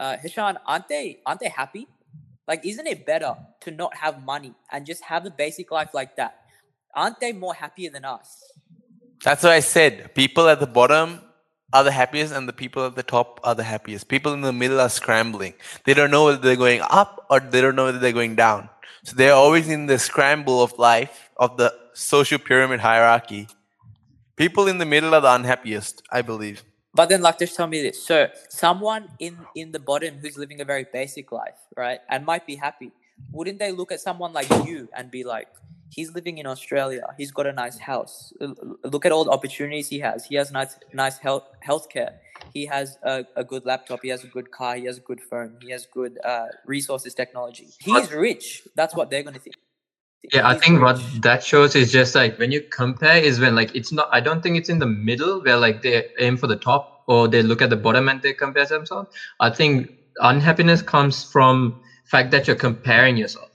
uh, 0.00 0.16
Hishan, 0.16 0.56
aren't 0.66 0.88
they 0.88 1.20
aren't 1.26 1.40
they 1.40 1.48
happy? 1.48 1.88
Like, 2.48 2.64
isn't 2.64 2.86
it 2.86 3.04
better 3.04 3.36
to 3.60 3.70
not 3.70 3.94
have 3.98 4.24
money 4.24 4.54
and 4.72 4.86
just 4.86 5.04
have 5.04 5.26
a 5.26 5.30
basic 5.30 5.70
life 5.70 5.90
like 5.92 6.16
that? 6.16 6.40
Aren't 6.94 7.20
they 7.20 7.32
more 7.32 7.52
happier 7.52 7.90
than 7.90 8.06
us? 8.06 8.42
That's 9.22 9.42
what 9.42 9.52
I 9.52 9.60
said. 9.60 10.14
People 10.14 10.48
at 10.48 10.58
the 10.58 10.66
bottom 10.66 11.20
are 11.74 11.84
the 11.84 11.92
happiest, 11.92 12.32
and 12.32 12.48
the 12.48 12.54
people 12.54 12.86
at 12.86 12.94
the 12.94 13.02
top 13.02 13.38
are 13.44 13.54
the 13.54 13.64
happiest. 13.64 14.08
People 14.08 14.32
in 14.32 14.40
the 14.40 14.54
middle 14.54 14.80
are 14.80 14.88
scrambling. 14.88 15.52
They 15.84 15.92
don't 15.92 16.10
know 16.10 16.24
whether 16.24 16.38
they're 16.38 16.56
going 16.56 16.80
up 16.80 17.26
or 17.28 17.40
they 17.40 17.60
don't 17.60 17.76
know 17.76 17.84
whether 17.84 17.98
they're 17.98 18.12
going 18.12 18.36
down. 18.36 18.70
So 19.04 19.14
they're 19.14 19.34
always 19.34 19.68
in 19.68 19.84
the 19.84 19.98
scramble 19.98 20.62
of 20.62 20.78
life, 20.78 21.30
of 21.36 21.58
the 21.58 21.74
social 21.92 22.38
pyramid 22.38 22.80
hierarchy. 22.80 23.48
People 24.36 24.68
in 24.68 24.78
the 24.78 24.86
middle 24.86 25.14
are 25.14 25.20
the 25.20 25.34
unhappiest, 25.34 26.02
I 26.10 26.22
believe. 26.22 26.62
But 26.98 27.10
then, 27.10 27.22
like, 27.22 27.38
just 27.38 27.54
tell 27.54 27.68
me 27.68 27.80
this: 27.80 28.02
so 28.04 28.26
someone 28.48 29.04
in 29.20 29.38
in 29.54 29.70
the 29.70 29.78
bottom 29.78 30.18
who's 30.20 30.36
living 30.36 30.60
a 30.60 30.64
very 30.64 30.84
basic 30.92 31.30
life, 31.30 31.60
right, 31.76 32.00
and 32.10 32.26
might 32.26 32.44
be 32.44 32.56
happy, 32.56 32.90
wouldn't 33.30 33.60
they 33.60 33.70
look 33.70 33.92
at 33.92 34.00
someone 34.00 34.32
like 34.32 34.50
you 34.66 34.88
and 34.96 35.08
be 35.08 35.22
like, 35.22 35.46
he's 35.90 36.12
living 36.12 36.38
in 36.38 36.46
Australia. 36.54 37.14
He's 37.16 37.30
got 37.30 37.46
a 37.46 37.52
nice 37.52 37.78
house. 37.78 38.32
Look 38.82 39.06
at 39.06 39.12
all 39.12 39.24
the 39.24 39.30
opportunities 39.30 39.86
he 39.94 40.00
has. 40.00 40.26
He 40.26 40.34
has 40.40 40.50
nice, 40.50 40.74
nice 40.92 41.18
health 41.18 41.44
healthcare. 41.64 42.14
He 42.52 42.66
has 42.66 42.98
a, 43.04 43.24
a 43.36 43.44
good 43.44 43.64
laptop. 43.64 44.00
He 44.02 44.08
has 44.08 44.24
a 44.24 44.30
good 44.36 44.50
car. 44.50 44.74
He 44.74 44.86
has 44.86 44.98
a 44.98 45.06
good 45.12 45.20
phone. 45.20 45.56
He 45.62 45.70
has 45.70 45.86
good 45.86 46.18
uh, 46.24 46.46
resources, 46.66 47.14
technology. 47.14 47.68
He's 47.78 48.10
rich. 48.12 48.64
That's 48.74 48.94
what 48.96 49.08
they're 49.10 49.22
going 49.22 49.34
to 49.34 49.40
think. 49.40 49.54
Yeah, 50.32 50.46
I 50.48 50.54
think 50.54 50.82
what 50.82 51.00
that 51.22 51.42
shows 51.42 51.74
is 51.74 51.90
just 51.92 52.14
like 52.14 52.38
when 52.38 52.52
you 52.52 52.60
compare 52.62 53.16
is 53.16 53.40
when 53.40 53.54
like 53.54 53.74
it's 53.74 53.92
not 53.92 54.08
I 54.12 54.20
don't 54.20 54.42
think 54.42 54.58
it's 54.58 54.68
in 54.68 54.78
the 54.78 54.86
middle 54.86 55.42
where 55.42 55.56
like 55.56 55.82
they 55.82 56.06
aim 56.18 56.36
for 56.36 56.46
the 56.46 56.56
top 56.56 57.04
or 57.06 57.28
they 57.28 57.42
look 57.42 57.62
at 57.62 57.70
the 57.70 57.76
bottom 57.76 58.08
and 58.08 58.20
they 58.20 58.34
compare 58.34 58.66
themselves. 58.66 59.08
I 59.40 59.50
think 59.50 59.90
unhappiness 60.18 60.82
comes 60.82 61.24
from 61.24 61.80
fact 62.06 62.30
that 62.32 62.46
you're 62.46 62.56
comparing 62.56 63.16
yourself. 63.16 63.48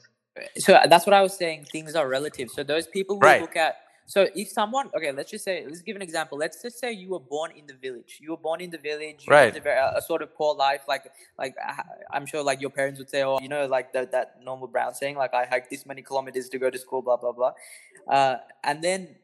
So 0.57 0.73
uh, 0.75 0.87
that's 0.87 1.05
what 1.05 1.13
I 1.13 1.21
was 1.21 1.37
saying. 1.37 1.65
Things 1.71 1.95
are 1.95 2.07
relative. 2.07 2.49
So 2.49 2.63
those 2.63 2.87
people 2.87 3.19
will 3.19 3.21
Right. 3.27 3.41
look 3.41 3.55
at. 3.55 3.77
So 4.05 4.27
if 4.35 4.49
someone, 4.49 4.89
okay, 4.95 5.11
let's 5.11 5.31
just 5.31 5.45
say, 5.45 5.63
let's 5.65 5.81
give 5.81 5.95
an 5.95 6.01
example. 6.01 6.37
Let's 6.37 6.61
just 6.61 6.77
say 6.79 6.91
you 6.91 7.09
were 7.09 7.19
born 7.19 7.51
in 7.51 7.65
the 7.65 7.73
village. 7.73 8.19
You 8.21 8.31
were 8.31 8.37
born 8.37 8.59
in 8.61 8.69
the 8.69 8.77
village. 8.77 9.25
Right. 9.27 9.55
a, 9.55 9.61
very, 9.61 9.79
a 9.79 10.01
sort 10.01 10.21
of 10.21 10.35
poor 10.35 10.53
life. 10.55 10.81
Like, 10.87 11.05
like 11.37 11.55
I- 11.65 11.83
I'm 12.11 12.25
sure, 12.25 12.43
like 12.43 12.59
your 12.61 12.69
parents 12.69 12.99
would 12.99 13.09
say, 13.09 13.23
oh, 13.23 13.39
you 13.39 13.47
know, 13.49 13.65
like 13.65 13.93
that 13.93 14.11
that 14.11 14.43
normal 14.43 14.67
Brown 14.67 14.93
saying, 14.93 15.15
like 15.15 15.33
I 15.33 15.45
hiked 15.45 15.69
this 15.69 15.85
many 15.85 16.01
kilometers 16.01 16.49
to 16.49 16.59
go 16.59 16.69
to 16.69 16.77
school, 16.77 17.01
blah 17.01 17.17
blah 17.17 17.31
blah. 17.31 17.53
Uh, 18.07 18.37
and 18.63 18.83
then, 18.83 19.15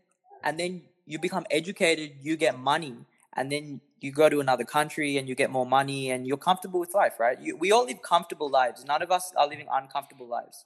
and 0.44 0.60
then 0.60 0.84
you 1.06 1.20
become 1.20 1.46
educated. 1.52 2.14
You 2.22 2.38
get 2.38 2.58
money, 2.58 2.96
and 3.34 3.52
then 3.52 3.82
you 4.00 4.12
go 4.14 4.30
to 4.30 4.40
another 4.40 4.64
country 4.64 5.18
and 5.18 5.28
you 5.28 5.36
get 5.36 5.50
more 5.52 5.66
money, 5.66 6.12
and 6.12 6.26
you're 6.26 6.38
comfortable 6.38 6.80
with 6.80 6.94
life, 6.94 7.20
right? 7.20 7.38
You, 7.40 7.58
we 7.58 7.72
all 7.74 7.86
live 7.86 8.02
comfortable 8.02 8.50
lives. 8.50 8.86
None 8.86 9.02
of 9.02 9.12
us 9.12 9.34
are 9.36 9.48
living 9.48 9.68
uncomfortable 9.72 10.28
lives. 10.28 10.66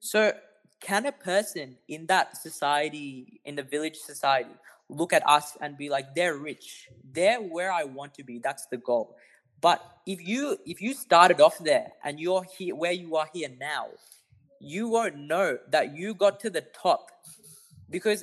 So, 0.00 0.34
can 0.80 1.06
a 1.06 1.12
person 1.12 1.76
in 1.88 2.06
that 2.06 2.36
society, 2.36 3.40
in 3.44 3.56
the 3.56 3.62
village 3.62 3.96
society, 3.96 4.50
look 4.88 5.12
at 5.12 5.26
us 5.28 5.56
and 5.60 5.76
be 5.76 5.88
like, 5.88 6.14
they're 6.14 6.36
rich, 6.36 6.88
they're 7.12 7.40
where 7.40 7.72
I 7.72 7.84
want 7.84 8.14
to 8.14 8.24
be. 8.24 8.38
That's 8.38 8.66
the 8.66 8.76
goal. 8.76 9.16
But 9.60 9.82
if 10.06 10.26
you 10.26 10.58
if 10.66 10.82
you 10.82 10.92
started 10.92 11.40
off 11.40 11.58
there 11.58 11.92
and 12.04 12.20
you're 12.20 12.44
here 12.44 12.74
where 12.74 12.92
you 12.92 13.16
are 13.16 13.28
here 13.32 13.48
now, 13.58 13.86
you 14.60 14.88
won't 14.88 15.16
know 15.16 15.58
that 15.70 15.96
you 15.96 16.14
got 16.14 16.40
to 16.40 16.50
the 16.50 16.60
top 16.60 17.10
because 17.90 18.22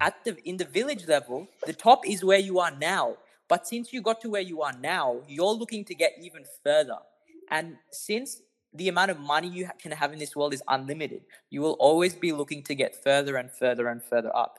at 0.00 0.14
the 0.24 0.36
in 0.48 0.56
the 0.56 0.64
village 0.64 1.06
level, 1.06 1.46
the 1.66 1.72
top 1.72 2.08
is 2.08 2.24
where 2.24 2.38
you 2.38 2.58
are 2.60 2.70
now. 2.70 3.16
But 3.48 3.66
since 3.66 3.92
you 3.92 4.02
got 4.02 4.20
to 4.22 4.30
where 4.30 4.42
you 4.42 4.62
are 4.62 4.72
now, 4.72 5.20
you're 5.28 5.52
looking 5.52 5.84
to 5.84 5.94
get 5.94 6.14
even 6.20 6.44
further. 6.64 6.98
And 7.50 7.76
since 7.92 8.42
the 8.74 8.88
amount 8.88 9.10
of 9.10 9.18
money 9.18 9.48
you 9.48 9.68
can 9.78 9.92
have 9.92 10.12
in 10.12 10.18
this 10.18 10.36
world 10.36 10.52
is 10.52 10.62
unlimited, 10.68 11.22
you 11.50 11.60
will 11.62 11.72
always 11.72 12.14
be 12.14 12.32
looking 12.32 12.62
to 12.64 12.74
get 12.74 13.02
further 13.02 13.36
and 13.36 13.50
further 13.50 13.88
and 13.88 14.02
further 14.02 14.34
up. 14.36 14.58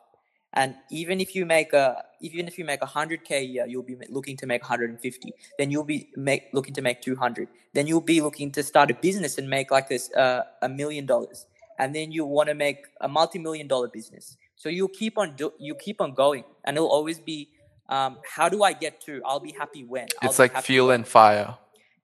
And 0.53 0.75
even 0.89 1.19
if 1.21 1.35
you 1.35 1.45
make 1.45 1.73
a 1.73 2.03
even 2.21 2.47
if 2.47 2.57
you 2.57 2.65
make 2.65 2.81
100k 2.81 3.31
a 3.31 3.43
year, 3.43 3.65
you'll 3.67 3.83
be 3.83 3.97
looking 4.09 4.37
to 4.37 4.47
make 4.47 4.63
150. 4.63 5.33
Then 5.59 5.69
you'll 5.69 5.83
be 5.83 6.09
make 6.15 6.45
looking 6.53 6.73
to 6.73 6.81
make 6.81 7.01
200. 7.01 7.47
Then 7.73 7.85
you'll 7.85 8.01
be 8.01 8.21
looking 8.21 8.51
to 8.53 8.63
start 8.63 8.89
a 8.89 8.95
business 8.95 9.37
and 9.37 9.49
make 9.49 9.69
like 9.71 9.87
this 9.89 10.11
uh, 10.13 10.43
a 10.61 10.69
million 10.69 11.05
dollars. 11.05 11.45
And 11.77 11.93
then 11.93 12.11
you 12.11 12.25
want 12.25 12.49
to 12.49 12.55
make 12.55 12.85
a 13.01 13.07
multi-million 13.07 13.67
dollar 13.67 13.87
business. 13.87 14.37
So 14.55 14.69
you'll 14.69 14.87
keep 14.87 15.17
on 15.19 15.35
do, 15.35 15.53
you 15.59 15.75
keep 15.75 16.01
on 16.01 16.13
going, 16.13 16.43
and 16.63 16.75
it'll 16.75 16.89
always 16.89 17.19
be 17.19 17.49
um, 17.89 18.17
how 18.35 18.49
do 18.49 18.63
I 18.63 18.73
get 18.73 18.99
to? 19.01 19.21
I'll 19.25 19.39
be 19.39 19.51
happy 19.51 19.83
when. 19.83 20.07
I'll 20.21 20.29
It's 20.29 20.39
like 20.39 20.59
fuel 20.63 20.87
when. 20.87 21.01
and 21.01 21.07
fire. 21.07 21.57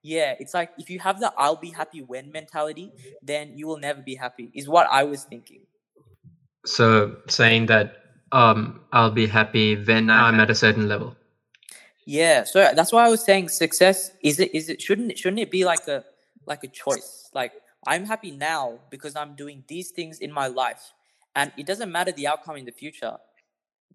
Yeah, 0.04 0.34
it's 0.38 0.52
like 0.52 0.70
if 0.76 0.90
you 0.90 0.98
have 1.00 1.18
the 1.18 1.32
I'll 1.38 1.56
be 1.56 1.70
happy 1.70 2.02
when 2.02 2.30
mentality, 2.30 2.92
then 3.22 3.56
you 3.56 3.66
will 3.66 3.78
never 3.78 4.02
be 4.02 4.14
happy, 4.14 4.50
is 4.52 4.68
what 4.68 4.86
I 4.90 5.02
was 5.02 5.24
thinking. 5.24 5.62
So 6.66 7.16
saying 7.26 7.66
that 7.66 8.04
um 8.30 8.82
I'll 8.92 9.10
be 9.10 9.26
happy 9.26 9.82
when 9.82 10.10
I'm 10.10 10.40
at 10.40 10.50
a 10.50 10.54
certain 10.54 10.88
level. 10.88 11.16
Yeah, 12.04 12.44
so 12.44 12.70
that's 12.76 12.92
why 12.92 13.06
I 13.06 13.08
was 13.08 13.24
saying 13.24 13.48
success 13.48 14.12
is 14.22 14.38
it 14.40 14.54
is 14.54 14.68
it 14.68 14.82
shouldn't 14.82 15.12
it 15.12 15.18
shouldn't 15.18 15.40
it 15.40 15.50
be 15.50 15.64
like 15.64 15.88
a 15.88 16.04
like 16.44 16.64
a 16.64 16.68
choice? 16.68 17.30
Like 17.32 17.52
I'm 17.86 18.04
happy 18.04 18.30
now 18.30 18.80
because 18.90 19.16
I'm 19.16 19.34
doing 19.34 19.64
these 19.68 19.90
things 19.90 20.18
in 20.18 20.30
my 20.30 20.48
life 20.48 20.92
and 21.34 21.50
it 21.56 21.64
doesn't 21.64 21.90
matter 21.90 22.12
the 22.12 22.26
outcome 22.26 22.56
in 22.56 22.66
the 22.66 22.72
future, 22.72 23.16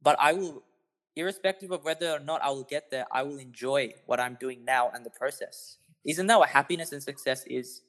but 0.02 0.18
I 0.20 0.34
will 0.34 0.64
irrespective 1.16 1.70
of 1.70 1.84
whether 1.84 2.10
or 2.12 2.20
not 2.20 2.42
I 2.42 2.50
will 2.50 2.64
get 2.64 2.90
there, 2.90 3.06
I 3.12 3.22
will 3.22 3.38
enjoy 3.38 3.94
what 4.08 4.20
I'm 4.20 4.38
doing 4.40 4.66
now 4.66 4.90
and 4.90 5.06
the 5.06 5.10
process. 5.12 5.79
Isn't 6.06 6.28
that 6.28 6.40
what 6.40 6.50
happiness 6.50 6.92
and 6.92 7.02
success 7.04 7.44
is? 7.46 7.82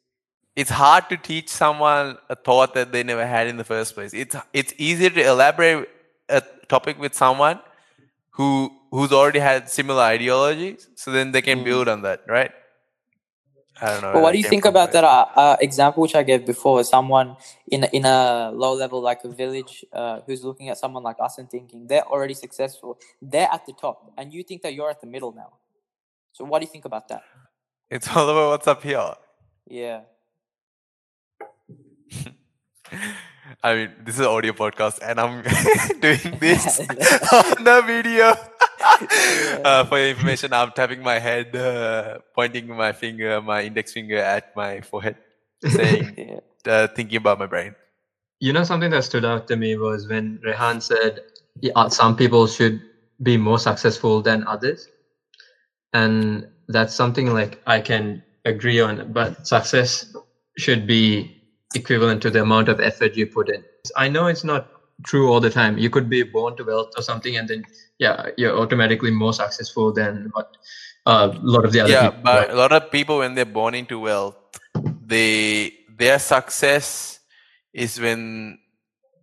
It's 0.56 0.70
hard 0.70 1.08
to 1.10 1.16
teach 1.16 1.48
someone 1.48 2.18
a 2.28 2.34
thought 2.34 2.74
that 2.74 2.92
they 2.92 3.02
never 3.02 3.26
had 3.26 3.46
in 3.46 3.56
the 3.56 3.64
first 3.64 3.94
place. 3.94 4.12
It's 4.12 4.36
it's 4.52 4.74
easier 4.78 5.10
to 5.10 5.22
elaborate 5.22 5.88
a 6.28 6.42
topic 6.68 6.98
with 6.98 7.14
someone 7.14 7.60
who 8.30 8.70
who's 8.90 9.12
already 9.12 9.38
had 9.38 9.70
similar 9.70 10.02
ideologies, 10.02 10.88
so 10.96 11.12
then 11.12 11.32
they 11.32 11.42
can 11.42 11.60
Mm. 11.60 11.64
build 11.64 11.88
on 11.88 12.02
that, 12.02 12.22
right? 12.26 12.50
I 13.80 13.86
don't 13.92 14.02
know. 14.02 14.12
But 14.12 14.22
what 14.22 14.32
do 14.32 14.38
you 14.38 14.44
think 14.44 14.64
about 14.64 14.92
that 14.92 15.04
uh, 15.04 15.26
uh, 15.36 15.56
example 15.60 16.02
which 16.02 16.14
I 16.14 16.22
gave 16.22 16.44
before? 16.44 16.82
Someone 16.84 17.36
in 17.68 17.84
a, 17.84 17.88
in 17.92 18.04
a 18.04 18.50
low 18.52 18.74
level, 18.74 19.00
like 19.00 19.24
a 19.24 19.28
village, 19.28 19.84
uh, 19.92 20.20
who's 20.26 20.44
looking 20.44 20.68
at 20.68 20.76
someone 20.76 21.02
like 21.02 21.16
us 21.20 21.38
and 21.38 21.48
thinking 21.48 21.86
they're 21.86 22.06
already 22.06 22.34
successful, 22.34 22.98
they're 23.22 23.48
at 23.50 23.64
the 23.66 23.72
top, 23.72 24.12
and 24.18 24.32
you 24.34 24.42
think 24.42 24.62
that 24.62 24.74
you're 24.74 24.90
at 24.90 25.00
the 25.00 25.06
middle 25.06 25.32
now. 25.32 25.52
So 26.32 26.44
what 26.44 26.58
do 26.58 26.64
you 26.66 26.72
think 26.72 26.84
about 26.84 27.08
that? 27.08 27.22
It's 27.90 28.08
all 28.14 28.28
about 28.28 28.50
what's 28.50 28.68
up 28.68 28.82
here. 28.82 29.14
Yeah, 29.66 30.02
I 33.62 33.74
mean, 33.74 33.90
this 34.04 34.14
is 34.14 34.20
an 34.20 34.26
audio 34.26 34.52
podcast, 34.52 34.98
and 35.02 35.20
I'm 35.20 35.42
doing 36.00 36.38
this 36.38 36.80
on 37.32 37.64
the 37.64 37.82
video. 37.86 38.34
uh, 39.64 39.84
for 39.84 39.98
your 39.98 40.08
information, 40.10 40.52
I'm 40.52 40.70
tapping 40.72 41.02
my 41.02 41.18
head, 41.18 41.54
uh, 41.54 42.18
pointing 42.34 42.68
my 42.68 42.92
finger, 42.92 43.40
my 43.42 43.62
index 43.62 43.92
finger 43.92 44.18
at 44.18 44.54
my 44.56 44.80
forehead, 44.80 45.16
saying, 45.66 46.14
yeah, 46.16 46.72
uh, 46.72 46.88
thinking 46.88 47.16
about 47.18 47.38
my 47.38 47.46
brain. 47.46 47.74
You 48.40 48.52
know, 48.52 48.64
something 48.64 48.90
that 48.90 49.04
stood 49.04 49.24
out 49.24 49.48
to 49.48 49.56
me 49.56 49.76
was 49.76 50.08
when 50.08 50.40
Rehan 50.44 50.80
said 50.80 51.20
yeah, 51.60 51.88
some 51.88 52.16
people 52.16 52.46
should 52.46 52.80
be 53.22 53.36
more 53.36 53.58
successful 53.58 54.22
than 54.22 54.46
others. 54.46 54.88
And 55.92 56.46
that's 56.70 56.94
something 56.94 57.32
like 57.32 57.60
I 57.66 57.80
can 57.80 58.22
agree 58.44 58.80
on, 58.80 59.12
but 59.12 59.46
success 59.46 60.14
should 60.56 60.86
be 60.86 61.36
equivalent 61.74 62.22
to 62.22 62.30
the 62.30 62.42
amount 62.42 62.68
of 62.68 62.80
effort 62.80 63.16
you 63.16 63.26
put 63.26 63.48
in. 63.48 63.64
I 63.96 64.08
know 64.08 64.26
it's 64.26 64.44
not 64.44 64.68
true 65.04 65.30
all 65.30 65.40
the 65.40 65.50
time. 65.50 65.78
You 65.78 65.90
could 65.90 66.08
be 66.08 66.22
born 66.22 66.56
to 66.56 66.64
wealth 66.64 66.90
or 66.96 67.02
something, 67.02 67.36
and 67.36 67.48
then, 67.48 67.64
yeah, 67.98 68.28
you're 68.36 68.56
automatically 68.56 69.10
more 69.10 69.32
successful 69.32 69.92
than 69.92 70.30
what 70.32 70.56
uh, 71.06 71.32
a 71.32 71.38
lot 71.42 71.64
of 71.64 71.72
the 71.72 71.80
other 71.80 71.92
people. 71.92 72.04
yeah, 72.04 72.10
people. 72.10 72.22
but 72.24 72.50
a 72.50 72.54
lot 72.54 72.72
of 72.72 72.90
people, 72.90 73.18
when 73.18 73.34
they're 73.34 73.44
born 73.44 73.74
into 73.74 73.98
wealth, 73.98 74.36
they 75.04 75.74
their 75.98 76.18
success 76.18 77.20
is 77.72 78.00
when. 78.00 78.58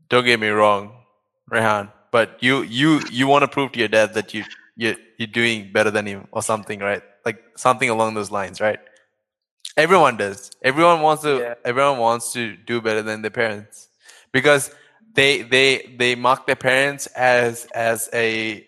Don't 0.10 0.24
get 0.24 0.40
me 0.40 0.48
wrong, 0.48 1.04
Rehan, 1.52 1.92
but 2.14 2.38
you 2.40 2.62
you 2.62 3.02
you 3.12 3.28
want 3.28 3.44
to 3.44 3.48
prove 3.50 3.74
to 3.74 3.80
your 3.80 3.90
dad 3.90 4.14
that 4.14 4.34
you 4.34 4.46
you 4.78 4.96
you're 5.18 5.28
doing 5.28 5.70
better 5.74 5.92
than 5.92 6.06
him 6.06 6.28
or 6.32 6.42
something, 6.42 6.80
right? 6.80 7.04
Like 7.28 7.40
something 7.66 7.90
along 7.96 8.10
those 8.20 8.32
lines, 8.40 8.58
right? 8.68 8.80
Everyone 9.86 10.16
does. 10.24 10.40
Everyone 10.70 11.00
wants 11.08 11.22
to. 11.28 11.34
Yeah. 11.38 11.54
Everyone 11.72 11.98
wants 12.08 12.26
to 12.34 12.42
do 12.72 12.76
better 12.88 13.04
than 13.10 13.22
their 13.26 13.36
parents 13.44 13.90
because 14.32 14.64
they 15.18 15.42
they 15.42 15.70
they 16.00 16.16
mark 16.16 16.46
their 16.48 16.62
parents 16.70 17.08
as 17.08 17.68
as 17.76 18.10
a 18.14 18.66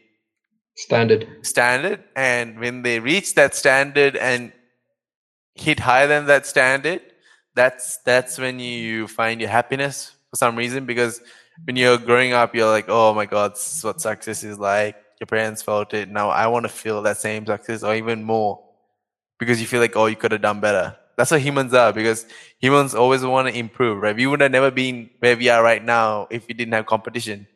Standard. 0.76 1.28
standard 1.42 2.00
and 2.16 2.58
when 2.64 2.84
they 2.84 3.02
reach 3.02 3.36
that 3.36 3.54
standard 3.54 4.16
and 4.16 4.54
hit 5.54 5.78
higher 5.78 6.08
than 6.08 6.26
that 6.32 6.46
standard 6.46 7.02
that's 7.54 7.98
that's 8.06 8.38
when 8.38 8.60
you 8.60 9.06
find 9.20 9.42
your 9.42 9.50
happiness 9.50 10.16
for 10.30 10.38
some 10.38 10.56
reason 10.56 10.86
because 10.86 11.20
when 11.66 11.76
you're 11.76 11.98
growing 11.98 12.32
up 12.32 12.56
you're 12.56 12.74
like 12.78 12.86
oh 12.88 13.14
my 13.14 13.26
god 13.26 13.52
this 13.56 13.76
is 13.78 13.84
what 13.84 14.00
success 14.00 14.42
is 14.52 14.58
like 14.58 14.96
your 15.20 15.28
parents 15.28 15.62
felt 15.62 15.94
it 15.94 16.10
now 16.10 16.30
i 16.30 16.48
want 16.48 16.64
to 16.64 16.70
feel 16.70 17.02
that 17.02 17.18
same 17.18 17.46
success 17.46 17.84
or 17.84 17.96
even 17.96 18.24
more 18.24 18.60
because 19.40 19.60
you 19.60 19.66
feel 19.66 19.80
like 19.80 19.96
oh 19.96 20.06
you 20.06 20.16
could 20.16 20.34
have 20.34 20.42
done 20.42 20.60
better. 20.60 20.96
That's 21.18 21.32
what 21.32 21.42
humans 21.42 21.74
are 21.74 21.92
because 21.92 22.26
humans 22.60 22.94
always 22.96 23.24
want 23.26 23.48
to 23.48 23.58
improve, 23.58 24.02
right? 24.02 24.16
We 24.16 24.28
would 24.28 24.42
have 24.42 24.52
never 24.52 24.72
been 24.72 25.10
where 25.20 25.36
we 25.36 25.50
are 25.50 25.64
right 25.64 25.84
now 25.84 26.28
if 26.30 26.48
we 26.48 26.54
didn't 26.54 26.74
have 26.74 26.86
competition 26.86 27.48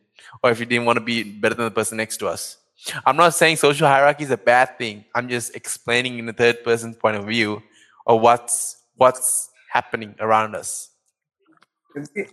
or 0.42 0.52
if 0.52 0.60
we 0.60 0.66
didn't 0.66 0.86
want 0.86 0.98
to 0.98 1.04
be 1.04 1.24
better 1.24 1.56
than 1.56 1.66
the 1.66 1.72
person 1.72 1.98
next 1.98 2.18
to 2.18 2.28
us. 2.28 2.58
I'm 3.06 3.16
not 3.16 3.34
saying 3.34 3.58
social 3.58 3.88
hierarchy 3.88 4.26
is 4.26 4.32
a 4.32 4.38
bad 4.38 4.78
thing. 4.78 5.06
I'm 5.16 5.30
just 5.30 5.56
explaining 5.56 6.20
in 6.20 6.26
the 6.26 6.34
third 6.34 6.64
person's 6.64 6.98
point 6.98 7.16
of 7.16 7.26
view 7.26 7.64
of 8.06 8.20
what's 8.20 8.84
what's 8.96 9.50
happening 9.72 10.16
around 10.20 10.56
us. 10.56 10.90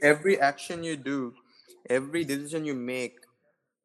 every 0.02 0.40
action 0.40 0.82
you 0.82 0.96
do, 0.96 1.32
every 1.88 2.24
decision 2.24 2.64
you 2.64 2.74
make, 2.74 3.19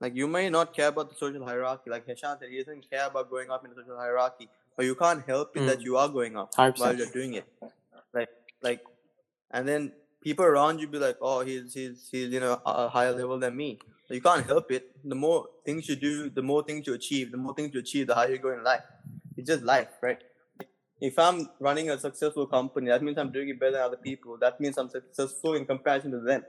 like 0.06 0.16
you 0.22 0.28
may 0.36 0.46
not 0.56 0.74
care 0.78 0.90
about 0.94 1.10
the 1.12 1.16
social 1.24 1.44
hierarchy. 1.52 1.90
Like 1.96 2.06
Heshan 2.08 2.40
said, 2.40 2.50
he 2.56 2.58
doesn't 2.64 2.90
care 2.90 3.06
about 3.12 3.30
going 3.36 3.50
up 3.58 3.64
in 3.66 3.72
the 3.72 3.78
social 3.82 3.98
hierarchy, 4.06 4.48
but 4.78 4.86
you 4.90 4.96
can't 5.04 5.24
help 5.34 5.58
it 5.58 5.66
that 5.70 5.80
Mm. 5.80 5.86
you 5.90 5.98
are 6.02 6.10
going 6.18 6.38
up 6.42 6.50
100%. 6.56 6.80
while 6.82 6.96
you're 7.00 7.14
doing 7.20 7.34
it. 7.42 7.46
Like, 8.18 8.30
like, 8.68 8.82
and 9.52 9.68
then 9.72 9.92
people 10.28 10.46
around 10.52 10.80
you 10.82 10.88
be 10.96 11.00
like, 11.08 11.18
"Oh, 11.30 11.40
he's 11.50 11.74
he's 11.80 11.98
he's 12.12 12.30
you 12.36 12.42
know 12.46 12.54
a 12.72 12.72
a 12.84 12.88
higher 12.96 13.14
level 13.22 13.38
than 13.46 13.56
me." 13.64 13.70
You 14.16 14.22
can't 14.30 14.46
help 14.54 14.72
it. 14.78 14.84
The 15.14 15.20
more 15.26 15.40
things 15.68 15.90
you 15.92 15.96
do, 16.08 16.14
the 16.40 16.46
more 16.52 16.62
things 16.70 16.86
you 16.88 16.94
achieve. 17.02 17.32
The 17.36 17.42
more 17.46 17.54
things 17.60 17.70
you 17.76 17.80
achieve, 17.86 18.06
the 18.12 18.18
higher 18.20 18.34
you 18.36 18.42
go 18.48 18.52
in 18.58 18.64
life. 18.72 18.84
It's 19.38 19.48
just 19.54 19.64
life, 19.76 19.94
right? 20.08 20.22
If 21.10 21.18
I'm 21.28 21.40
running 21.68 21.90
a 21.94 21.98
successful 22.04 22.46
company, 22.58 22.88
that 22.94 23.02
means 23.06 23.18
I'm 23.24 23.32
doing 23.38 23.50
it 23.54 23.60
better 23.64 23.74
than 23.78 23.82
other 23.90 24.02
people. 24.10 24.38
That 24.44 24.60
means 24.66 24.78
I'm 24.84 24.92
successful 24.98 25.56
in 25.60 25.66
comparison 25.72 26.12
to 26.18 26.22
them. 26.30 26.44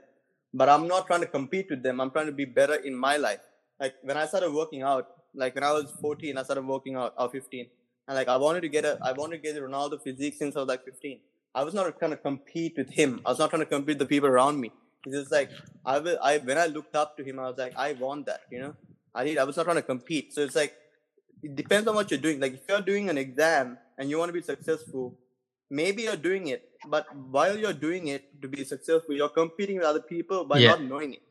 But 0.53 0.69
I'm 0.69 0.87
not 0.87 1.07
trying 1.07 1.21
to 1.21 1.27
compete 1.27 1.67
with 1.69 1.83
them. 1.83 1.99
I'm 2.01 2.11
trying 2.11 2.27
to 2.27 2.31
be 2.31 2.45
better 2.45 2.75
in 2.75 2.95
my 2.95 3.17
life. 3.17 3.41
Like 3.79 3.95
when 4.01 4.17
I 4.17 4.25
started 4.25 4.51
working 4.51 4.81
out, 4.81 5.07
like 5.33 5.55
when 5.55 5.63
I 5.63 5.71
was 5.71 5.91
14, 6.01 6.37
I 6.37 6.43
started 6.43 6.65
working 6.65 6.95
out 6.95 7.13
or 7.17 7.29
15. 7.29 7.67
And 8.07 8.15
like 8.15 8.27
I 8.27 8.37
wanted 8.37 8.61
to 8.61 8.69
get 8.69 8.85
a 8.85 8.97
I 9.01 9.11
wanted 9.11 9.37
to 9.37 9.43
get 9.43 9.57
a 9.57 9.61
Ronaldo 9.61 10.01
physique 10.01 10.35
since 10.37 10.55
I 10.55 10.59
was 10.59 10.67
like 10.67 10.85
15. 10.85 11.19
I 11.53 11.63
was 11.63 11.73
not 11.73 11.97
trying 11.99 12.11
to 12.11 12.17
compete 12.17 12.75
with 12.77 12.89
him. 12.89 13.21
I 13.25 13.29
was 13.29 13.39
not 13.39 13.49
trying 13.49 13.61
to 13.61 13.65
compete 13.65 13.99
with 13.99 13.99
the 13.99 14.05
people 14.05 14.29
around 14.29 14.59
me. 14.59 14.71
It's 15.05 15.15
just 15.15 15.31
like 15.31 15.49
I 15.85 15.99
will 15.99 16.17
I 16.21 16.37
when 16.37 16.57
I 16.57 16.67
looked 16.67 16.95
up 16.95 17.17
to 17.17 17.23
him, 17.23 17.39
I 17.39 17.49
was 17.49 17.57
like, 17.57 17.73
I 17.75 17.93
want 17.93 18.25
that, 18.27 18.41
you 18.51 18.59
know. 18.59 18.75
I 19.13 19.23
need 19.25 19.37
I 19.37 19.43
was 19.43 19.57
not 19.57 19.63
trying 19.63 19.77
to 19.77 19.81
compete. 19.81 20.33
So 20.33 20.41
it's 20.41 20.55
like 20.55 20.73
it 21.43 21.55
depends 21.55 21.87
on 21.87 21.95
what 21.95 22.09
you're 22.09 22.19
doing. 22.19 22.39
Like 22.39 22.53
if 22.53 22.61
you're 22.67 22.81
doing 22.81 23.09
an 23.09 23.17
exam 23.17 23.77
and 23.97 24.09
you 24.09 24.17
want 24.17 24.29
to 24.29 24.33
be 24.33 24.41
successful, 24.41 25.17
maybe 25.69 26.03
you're 26.03 26.15
doing 26.15 26.47
it, 26.47 26.69
but 26.87 27.05
while 27.15 27.57
you're 27.57 27.73
doing 27.73 28.07
it 28.07 28.41
to 28.41 28.47
be 28.47 28.63
successful, 28.63 29.15
you're 29.15 29.29
competing 29.29 29.77
with 29.77 29.85
other 29.85 30.01
people 30.01 30.45
by 30.45 30.59
Yeah. 30.59 30.71
not 30.71 30.83
knowing 30.83 31.13
it. 31.13 31.23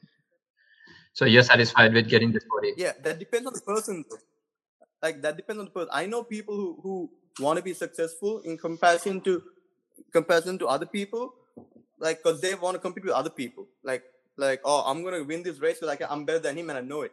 So 1.12 1.24
you're 1.24 1.42
satisfied 1.42 1.94
with 1.94 2.08
getting 2.08 2.32
this 2.32 2.44
body. 2.44 2.74
Yeah, 2.76 2.92
that 3.02 3.18
depends 3.18 3.46
on 3.46 3.54
the 3.54 3.62
person. 3.62 4.04
Like 5.02 5.22
that 5.22 5.36
depends 5.36 5.60
on 5.60 5.66
the 5.66 5.70
person. 5.70 5.88
I 5.92 6.06
know 6.06 6.22
people 6.22 6.54
who, 6.56 6.78
who 6.82 7.10
want 7.40 7.56
to 7.56 7.62
be 7.62 7.72
successful 7.72 8.40
in 8.40 8.58
comparison 8.58 9.20
to 9.22 9.42
comparison 10.12 10.58
to 10.58 10.66
other 10.66 10.86
people, 10.86 11.34
like 11.98 12.22
because 12.22 12.40
they 12.40 12.54
want 12.54 12.74
to 12.74 12.80
compete 12.80 13.04
with 13.04 13.14
other 13.14 13.30
people. 13.30 13.66
Like 13.82 14.04
like 14.36 14.60
oh, 14.64 14.84
I'm 14.86 15.02
gonna 15.02 15.24
win 15.24 15.42
this 15.42 15.58
race 15.58 15.76
because 15.76 15.88
like 15.88 16.02
I'm 16.10 16.24
better 16.24 16.38
than 16.38 16.58
him 16.58 16.68
and 16.70 16.78
I 16.78 16.82
know 16.82 17.02
it. 17.02 17.12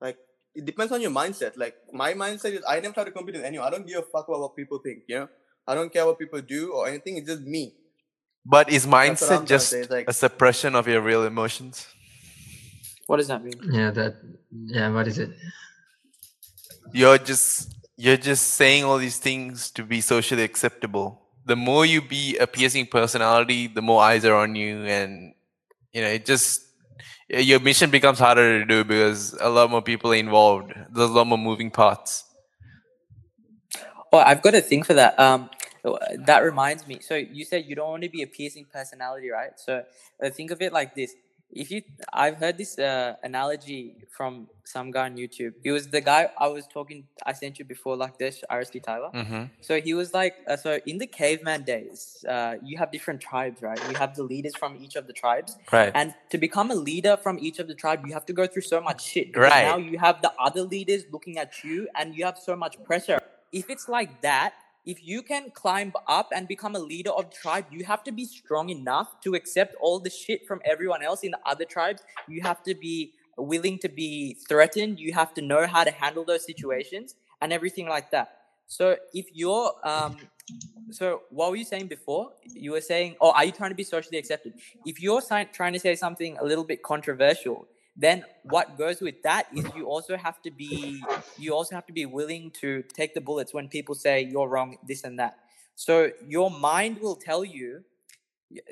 Like 0.00 0.16
it 0.54 0.64
depends 0.64 0.92
on 0.92 1.02
your 1.02 1.10
mindset. 1.10 1.56
Like 1.56 1.76
my 1.92 2.14
mindset 2.14 2.52
is 2.52 2.64
I 2.66 2.80
never 2.80 2.94
try 2.94 3.04
to 3.04 3.10
compete 3.10 3.36
with 3.36 3.44
anyone. 3.44 3.66
I 3.66 3.70
don't 3.70 3.86
give 3.86 3.98
a 3.98 4.02
fuck 4.02 4.28
about 4.28 4.40
what 4.40 4.56
people 4.56 4.78
think. 4.78 5.02
You 5.06 5.18
know, 5.20 5.28
I 5.66 5.74
don't 5.74 5.92
care 5.92 6.04
what 6.04 6.18
people 6.18 6.40
do 6.40 6.72
or 6.72 6.88
anything. 6.88 7.16
It's 7.16 7.28
just 7.28 7.42
me. 7.42 7.72
But 8.44 8.68
is 8.70 8.86
That's 8.86 9.22
what 9.22 9.40
mindset 9.40 9.46
just 9.46 9.70
say. 9.70 9.84
Like 9.84 10.08
a 10.08 10.12
suppression 10.12 10.74
of 10.74 10.86
your 10.86 11.00
real 11.00 11.24
emotions? 11.24 11.86
What 13.06 13.16
does 13.16 13.28
that 13.28 13.42
mean? 13.42 13.54
Yeah, 13.70 13.90
that. 13.90 14.16
Yeah, 14.50 14.90
what 14.90 15.08
is 15.08 15.18
it? 15.18 15.30
You're 16.92 17.18
just 17.18 17.74
you're 17.96 18.16
just 18.16 18.54
saying 18.54 18.84
all 18.84 18.98
these 18.98 19.18
things 19.18 19.70
to 19.72 19.82
be 19.82 20.00
socially 20.00 20.42
acceptable. 20.42 21.22
The 21.46 21.56
more 21.56 21.84
you 21.86 22.00
be 22.02 22.36
a 22.38 22.46
piercing 22.46 22.86
personality, 22.86 23.66
the 23.66 23.82
more 23.82 24.02
eyes 24.02 24.24
are 24.24 24.34
on 24.34 24.54
you, 24.54 24.84
and 24.84 25.34
you 25.92 26.02
know 26.02 26.08
it 26.08 26.24
just 26.26 26.60
your 27.28 27.60
mission 27.60 27.90
becomes 27.90 28.18
harder 28.18 28.60
to 28.60 28.66
do 28.66 28.84
because 28.84 29.34
a 29.40 29.48
lot 29.48 29.70
more 29.70 29.82
people 29.82 30.12
are 30.12 30.16
involved. 30.16 30.72
There's 30.90 31.10
a 31.10 31.12
lot 31.12 31.26
more 31.26 31.38
moving 31.38 31.70
parts. 31.70 32.24
Oh, 34.12 34.18
I've 34.18 34.42
got 34.42 34.54
a 34.54 34.60
thing 34.60 34.82
for 34.82 34.94
that. 34.94 35.18
Um, 35.18 35.50
that 36.30 36.40
reminds 36.40 36.86
me. 36.86 36.98
So 37.00 37.14
you 37.14 37.44
said 37.44 37.64
you 37.66 37.74
don't 37.76 37.90
want 37.90 38.02
to 38.02 38.08
be 38.08 38.22
a 38.22 38.26
piercing 38.26 38.66
personality, 38.72 39.30
right? 39.30 39.52
So 39.56 39.82
uh, 40.22 40.30
think 40.30 40.50
of 40.50 40.62
it 40.62 40.72
like 40.72 40.94
this: 40.94 41.14
if 41.50 41.70
you, 41.70 41.82
I've 42.12 42.36
heard 42.36 42.56
this 42.58 42.78
uh, 42.78 43.14
analogy 43.22 43.94
from 44.16 44.48
some 44.64 44.90
guy 44.90 45.04
on 45.04 45.16
YouTube. 45.16 45.52
It 45.62 45.72
was 45.72 45.88
the 45.88 46.00
guy 46.00 46.28
I 46.38 46.48
was 46.48 46.66
talking. 46.66 47.04
I 47.24 47.32
sent 47.32 47.58
you 47.58 47.64
before, 47.64 47.96
like 47.96 48.18
this, 48.18 48.42
RSD 48.50 48.82
Tyler. 48.82 49.10
Mm-hmm. 49.14 49.44
So 49.60 49.80
he 49.80 49.94
was 49.94 50.14
like, 50.14 50.34
uh, 50.48 50.56
so 50.56 50.78
in 50.86 50.98
the 50.98 51.06
caveman 51.06 51.62
days, 51.64 52.24
uh, 52.28 52.54
you 52.62 52.78
have 52.78 52.90
different 52.90 53.20
tribes, 53.20 53.62
right? 53.62 53.78
You 53.90 53.96
have 53.96 54.16
the 54.16 54.22
leaders 54.22 54.56
from 54.56 54.76
each 54.82 54.96
of 54.96 55.06
the 55.06 55.12
tribes, 55.12 55.56
Right. 55.70 55.92
and 55.94 56.14
to 56.30 56.38
become 56.38 56.70
a 56.70 56.74
leader 56.74 57.16
from 57.16 57.38
each 57.38 57.58
of 57.58 57.68
the 57.68 57.74
tribe, 57.74 58.00
you 58.06 58.14
have 58.14 58.26
to 58.26 58.32
go 58.32 58.46
through 58.46 58.62
so 58.62 58.80
much 58.80 59.04
shit. 59.04 59.36
Right. 59.36 59.64
Now 59.64 59.76
you 59.76 59.98
have 59.98 60.22
the 60.22 60.32
other 60.38 60.62
leaders 60.62 61.04
looking 61.12 61.38
at 61.38 61.62
you, 61.62 61.88
and 61.94 62.14
you 62.16 62.24
have 62.24 62.38
so 62.38 62.56
much 62.56 62.82
pressure. 62.84 63.20
If 63.52 63.70
it's 63.70 63.88
like 63.88 64.22
that, 64.22 64.54
if 64.86 65.06
you 65.06 65.22
can 65.22 65.50
climb 65.50 65.92
up 66.06 66.30
and 66.34 66.46
become 66.46 66.76
a 66.76 66.78
leader 66.78 67.10
of 67.10 67.30
tribe, 67.30 67.66
you 67.70 67.84
have 67.84 68.04
to 68.04 68.12
be 68.12 68.24
strong 68.24 68.68
enough 68.68 69.20
to 69.22 69.34
accept 69.34 69.74
all 69.80 69.98
the 69.98 70.10
shit 70.10 70.46
from 70.46 70.60
everyone 70.64 71.02
else 71.02 71.22
in 71.22 71.30
the 71.30 71.38
other 71.46 71.64
tribes. 71.64 72.02
You 72.28 72.42
have 72.42 72.62
to 72.64 72.74
be 72.74 73.12
willing 73.36 73.78
to 73.80 73.88
be 73.88 74.34
threatened. 74.48 75.00
You 75.00 75.12
have 75.12 75.34
to 75.34 75.42
know 75.42 75.66
how 75.66 75.84
to 75.84 75.90
handle 75.90 76.24
those 76.24 76.44
situations 76.44 77.16
and 77.40 77.52
everything 77.52 77.88
like 77.88 78.10
that. 78.10 78.38
So 78.66 78.96
if 79.12 79.26
you're 79.32 79.72
um, 79.84 80.16
so 80.90 81.22
what 81.30 81.50
were 81.50 81.56
you 81.56 81.64
saying 81.64 81.86
before? 81.86 82.32
You 82.52 82.72
were 82.72 82.80
saying, 82.80 83.16
oh, 83.20 83.30
are 83.30 83.44
you 83.44 83.52
trying 83.52 83.70
to 83.70 83.76
be 83.76 83.84
socially 83.84 84.18
accepted? 84.18 84.54
If 84.84 85.00
you're 85.00 85.22
trying 85.52 85.72
to 85.72 85.80
say 85.80 85.96
something 85.96 86.36
a 86.38 86.44
little 86.44 86.64
bit 86.64 86.82
controversial, 86.82 87.66
then 87.96 88.24
what 88.42 88.76
goes 88.76 89.00
with 89.00 89.22
that 89.22 89.46
is 89.54 89.64
you 89.76 89.86
also 89.86 90.16
have 90.16 90.42
to 90.42 90.50
be 90.50 91.02
you 91.38 91.54
also 91.54 91.74
have 91.74 91.86
to 91.86 91.92
be 91.92 92.06
willing 92.06 92.50
to 92.60 92.82
take 92.92 93.14
the 93.14 93.20
bullets 93.20 93.54
when 93.54 93.68
people 93.68 93.94
say 93.94 94.20
you're 94.22 94.48
wrong, 94.48 94.76
this 94.86 95.04
and 95.04 95.18
that. 95.18 95.38
So 95.76 96.10
your 96.26 96.50
mind 96.50 96.98
will 97.00 97.16
tell 97.16 97.44
you 97.44 97.84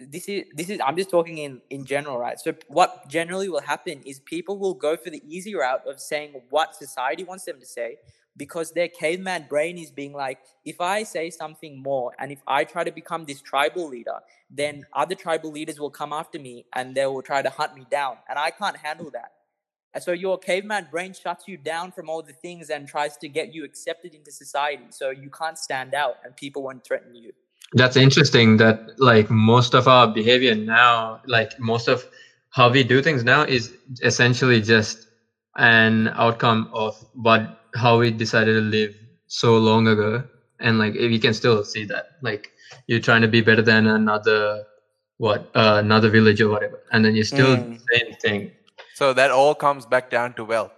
this 0.09 0.29
is 0.29 0.45
this 0.55 0.71
is 0.71 0.81
I'm 0.85 0.97
just 0.97 1.11
talking 1.11 1.39
in 1.39 1.61
in 1.71 1.85
general, 1.85 2.19
right? 2.19 2.39
So 2.39 2.55
what 2.69 3.09
generally 3.09 3.49
will 3.49 3.61
happen 3.61 4.03
is 4.05 4.21
people 4.21 4.59
will 4.59 4.75
go 4.75 4.97
for 4.97 5.11
the 5.11 5.23
easy 5.27 5.55
route 5.55 5.87
of 5.87 6.01
saying 6.01 6.41
what 6.51 6.75
society 6.75 7.25
wants 7.25 7.45
them 7.45 7.59
to 7.59 7.67
say 7.67 7.97
because 8.37 8.73
their 8.73 8.89
caveman 8.89 9.47
brain 9.49 9.79
is 9.79 9.91
being 9.91 10.13
like, 10.13 10.39
if 10.65 10.81
I 10.81 11.03
say 11.03 11.31
something 11.31 11.83
more 11.83 12.13
and 12.19 12.33
if 12.33 12.41
I 12.47 12.65
try 12.65 12.85
to 12.85 12.93
become 12.93 13.25
this 13.25 13.41
tribal 13.41 13.89
leader, 13.89 14.21
then 14.51 14.87
other 14.93 15.15
tribal 15.15 15.51
leaders 15.51 15.79
will 15.79 15.91
come 15.91 16.13
after 16.13 16.39
me 16.39 16.65
and 16.75 16.95
they 16.95 17.07
will 17.07 17.23
try 17.23 17.43
to 17.43 17.51
hunt 17.51 17.75
me 17.75 17.87
down. 17.91 18.17
And 18.29 18.39
I 18.39 18.51
can't 18.51 18.77
handle 18.77 19.11
that. 19.13 19.33
And 19.95 20.03
so 20.03 20.13
your 20.13 20.39
caveman 20.39 20.89
brain 20.91 21.13
shuts 21.13 21.47
you 21.47 21.59
down 21.59 21.93
from 21.93 22.09
all 22.09 22.23
the 22.23 22.33
things 22.33 22.71
and 22.71 22.89
tries 22.89 23.19
to 23.19 23.29
get 23.29 23.53
you 23.53 23.65
accepted 23.65 24.15
into 24.15 24.33
society. 24.33 24.87
So 24.89 25.11
you 25.11 25.29
can't 25.29 25.59
stand 25.59 25.95
out 25.95 26.17
and 26.25 26.35
people 26.35 26.63
won't 26.63 26.85
threaten 26.85 27.15
you. 27.15 27.33
That's 27.75 27.97
interesting. 27.97 28.59
That 28.59 28.99
like 28.99 29.31
most 29.31 29.75
of 29.75 29.89
our 29.89 30.07
behavior 30.07 30.55
now, 30.55 31.21
like 31.27 31.59
most 31.59 31.89
of 31.89 32.05
how 32.51 32.71
we 32.71 32.85
do 32.85 33.03
things 33.03 33.25
now, 33.25 33.43
is 33.43 33.73
essentially 34.03 34.61
just 34.61 35.07
an 35.57 36.09
outcome 36.09 36.71
of 36.73 36.95
what 37.15 37.61
how 37.75 37.99
we 37.99 38.11
decided 38.11 38.55
to 38.55 38.61
live 38.61 38.95
so 39.27 39.57
long 39.57 39.89
ago, 39.89 40.25
and 40.61 40.79
like 40.79 40.95
we 40.95 41.19
can 41.19 41.33
still 41.35 41.65
see 41.65 41.85
that. 41.87 42.19
Like 42.23 42.53
you're 42.87 43.01
trying 43.01 43.23
to 43.23 43.29
be 43.29 43.41
better 43.41 43.63
than 43.63 43.87
another 43.87 44.65
what 45.19 45.51
uh, 45.55 45.77
another 45.79 46.11
village 46.11 46.41
or 46.41 46.49
whatever, 46.51 46.83
and 46.93 47.05
then 47.05 47.15
you're 47.15 47.25
still 47.25 47.57
Mm. 47.57 47.79
the 47.79 47.99
same 47.99 48.15
thing. 48.17 48.53
So 48.95 49.13
that 49.15 49.31
all 49.31 49.55
comes 49.55 49.87
back 49.87 50.11
down 50.11 50.35
to 50.35 50.45
wealth, 50.45 50.73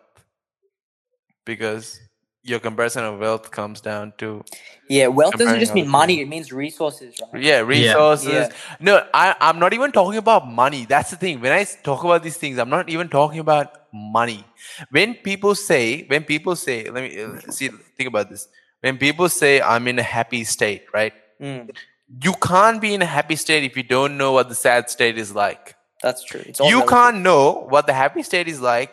because 1.45 2.01
your 2.45 2.61
comparison 2.61 3.05
of 3.05 3.19
wealth 3.19 3.51
comes 3.51 3.81
down 3.81 4.13
to 4.19 4.45
Yeah, 4.89 5.07
wealth 5.09 5.37
doesn't 5.39 5.61
just 5.61 5.75
mean 5.75 5.89
money, 5.89 6.21
it 6.21 6.29
means 6.29 6.53
resources, 6.53 7.15
right? 7.33 7.43
yeah 7.43 7.61
resources. 7.61 8.29
Yeah. 8.33 8.49
No, 8.81 8.95
I 9.15 9.35
I'm 9.41 9.59
not 9.59 9.73
even 9.73 9.93
talking 9.93 10.19
about 10.19 10.47
money. 10.63 10.85
That's 10.85 11.11
the 11.11 11.17
thing. 11.17 11.41
when 11.41 11.53
i 11.53 11.65
talk 11.91 12.05
about 12.05 12.23
these 12.23 12.37
things, 12.37 12.59
I'm 12.59 12.69
not 12.77 12.89
even 12.97 13.09
talking 13.09 13.41
about 13.41 13.69
money. 13.93 14.45
When 14.91 15.15
people 15.29 15.55
say, 15.55 16.05
when 16.13 16.25
people 16.25 16.55
say, 16.57 16.77
let 16.91 17.03
me 17.05 17.11
uh, 17.23 17.41
see, 17.51 17.69
think 17.97 18.09
about 18.09 18.29
this. 18.31 18.47
When 18.81 18.99
people 18.99 19.29
say 19.29 19.53
I'm 19.63 19.89
in 19.89 19.99
a 19.99 20.03
happy 20.17 20.45
state, 20.45 20.83
right? 20.93 21.15
Mm, 21.41 21.71
You 22.27 22.35
can't 22.35 22.81
be 22.81 22.93
in 22.97 23.03
a 23.03 23.07
happy 23.19 23.37
state 23.37 23.65
if 23.65 23.77
you 23.79 23.83
don't 23.83 24.19
know 24.19 24.33
what 24.33 24.49
the 24.51 24.55
sad 24.67 24.91
state 24.91 25.17
is 25.25 25.35
like. 25.45 25.75
that's 26.03 26.23
true. 26.31 26.43
It's 26.51 26.61
all 26.61 26.69
you 26.71 26.81
relative. 26.81 26.91
can't 26.95 27.19
know 27.29 27.45
what 27.75 27.87
the 27.87 27.95
happy 27.95 28.23
state 28.23 28.49
is 28.55 28.61
like. 28.61 28.91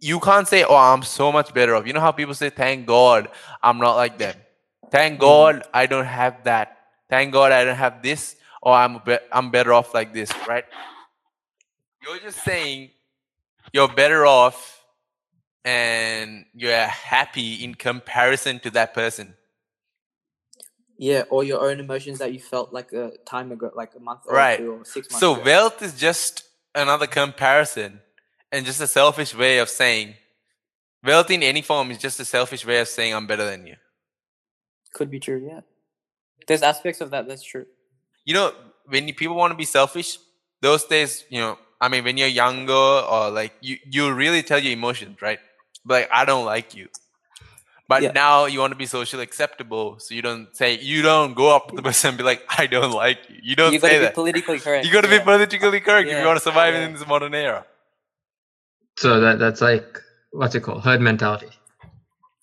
You 0.00 0.20
can't 0.20 0.46
say, 0.46 0.64
"Oh, 0.64 0.76
I'm 0.76 1.02
so 1.02 1.32
much 1.32 1.52
better 1.54 1.74
off." 1.74 1.86
You 1.86 1.92
know 1.92 2.00
how 2.00 2.12
people 2.12 2.34
say, 2.34 2.50
"Thank 2.50 2.86
God, 2.86 3.28
I'm 3.62 3.78
not 3.78 3.96
like 3.96 4.18
them." 4.18 4.36
Thank 4.90 5.14
mm-hmm. 5.14 5.20
God, 5.20 5.62
I 5.74 5.86
don't 5.86 6.06
have 6.06 6.44
that. 6.44 6.76
Thank 7.10 7.32
God, 7.32 7.52
I 7.52 7.64
don't 7.64 7.76
have 7.76 8.02
this, 8.02 8.36
or 8.62 8.74
I'm 8.74 9.00
be- 9.04 9.18
I'm 9.32 9.50
better 9.50 9.72
off 9.72 9.94
like 9.94 10.12
this, 10.12 10.30
right? 10.46 10.64
You're 12.02 12.18
just 12.20 12.42
saying 12.44 12.90
you're 13.72 13.88
better 13.88 14.26
off, 14.26 14.82
and 15.64 16.46
you're 16.54 16.86
happy 16.86 17.64
in 17.64 17.74
comparison 17.74 18.60
to 18.60 18.70
that 18.70 18.94
person. 18.94 19.34
Yeah, 20.96 21.24
or 21.30 21.44
your 21.44 21.60
own 21.60 21.78
emotions 21.80 22.18
that 22.18 22.32
you 22.32 22.40
felt 22.40 22.72
like 22.72 22.92
a 22.92 23.12
time 23.24 23.52
ago, 23.52 23.70
like 23.74 23.94
a 23.94 24.00
month 24.00 24.22
or 24.26 24.34
Right. 24.34 24.60
or 24.60 24.84
six 24.84 25.10
months 25.10 25.20
So 25.20 25.34
ago. 25.34 25.42
wealth 25.44 25.82
is 25.82 25.94
just 25.94 26.44
another 26.74 27.06
comparison 27.06 28.00
and 28.52 28.64
just 28.66 28.80
a 28.80 28.86
selfish 28.86 29.34
way 29.34 29.58
of 29.58 29.68
saying 29.68 30.14
wealth 31.04 31.30
in 31.30 31.42
any 31.42 31.62
form 31.62 31.90
is 31.90 31.98
just 31.98 32.18
a 32.20 32.24
selfish 32.24 32.64
way 32.66 32.80
of 32.80 32.88
saying 32.88 33.14
I'm 33.14 33.26
better 33.26 33.44
than 33.44 33.66
you. 33.66 33.76
Could 34.94 35.10
be 35.10 35.20
true, 35.20 35.42
yeah. 35.46 35.60
There's 36.46 36.62
aspects 36.62 37.00
of 37.00 37.10
that 37.10 37.28
that's 37.28 37.42
true. 37.42 37.66
You 38.24 38.34
know, 38.34 38.52
when 38.86 39.12
people 39.14 39.36
want 39.36 39.52
to 39.52 39.56
be 39.56 39.64
selfish, 39.64 40.18
those 40.60 40.84
days, 40.84 41.24
you 41.28 41.40
know, 41.40 41.58
I 41.80 41.88
mean, 41.88 42.04
when 42.04 42.16
you're 42.16 42.28
younger 42.28 42.72
or 42.72 43.30
like 43.30 43.52
you, 43.60 43.76
you 43.88 44.12
really 44.12 44.42
tell 44.42 44.58
your 44.58 44.72
emotions, 44.72 45.20
right? 45.22 45.38
Like, 45.84 46.08
I 46.12 46.24
don't 46.24 46.44
like 46.44 46.74
you. 46.74 46.88
But 47.86 48.02
Yeah. 48.02 48.12
now 48.12 48.44
you 48.44 48.60
want 48.60 48.72
to 48.72 48.76
be 48.76 48.84
socially 48.86 49.22
acceptable, 49.22 49.98
so 49.98 50.14
you 50.14 50.20
don't 50.20 50.54
say 50.54 50.78
you 50.78 51.00
don't 51.00 51.32
go 51.34 51.54
up 51.54 51.68
to 51.68 51.76
the 51.76 51.82
person 51.82 52.08
and 52.08 52.18
be 52.18 52.24
like, 52.24 52.44
"I 52.58 52.66
don't 52.66 52.90
like 52.90 53.18
you." 53.30 53.36
You 53.42 53.56
don't 53.56 53.72
you 53.72 53.80
say 53.80 53.94
be 53.94 53.98
that. 54.00 54.14
politically 54.14 54.58
correct. 54.66 54.84
You 54.84 54.92
got 54.92 55.04
to 55.04 55.08
yeah. 55.08 55.18
be 55.18 55.24
politically 55.24 55.80
correct 55.80 56.08
if 56.08 56.18
you 56.18 56.26
want 56.26 56.36
to 56.36 56.42
survive 56.44 56.74
yeah. 56.74 56.84
in 56.86 56.92
this 56.92 57.06
modern 57.06 57.34
era. 57.34 57.64
So 59.02 59.20
that 59.20 59.38
that's 59.38 59.60
like 59.60 59.98
what's 60.32 60.54
it 60.54 60.62
called? 60.62 60.82
Herd 60.84 61.00
mentality. 61.00 61.46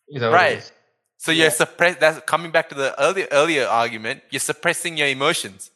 Is 0.10 0.22
that 0.22 0.32
what 0.32 0.42
it 0.42 0.44
Right. 0.44 0.72
So 1.18 1.32
you're 1.32 1.46
Yeah. 1.46 1.50
suppress. 1.64 1.98
That's 2.00 2.20
coming 2.26 2.52
back 2.52 2.70
to 2.70 2.76
the 2.76 2.90
earlier 3.02 3.28
earlier 3.32 3.66
argument. 3.68 4.24
You're 4.32 4.40
suppressing 4.52 4.98
your 4.98 5.08
emotions, 5.08 5.72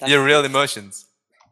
That's 0.00 0.10
your 0.10 0.22
real 0.24 0.44
emotions. 0.44 1.06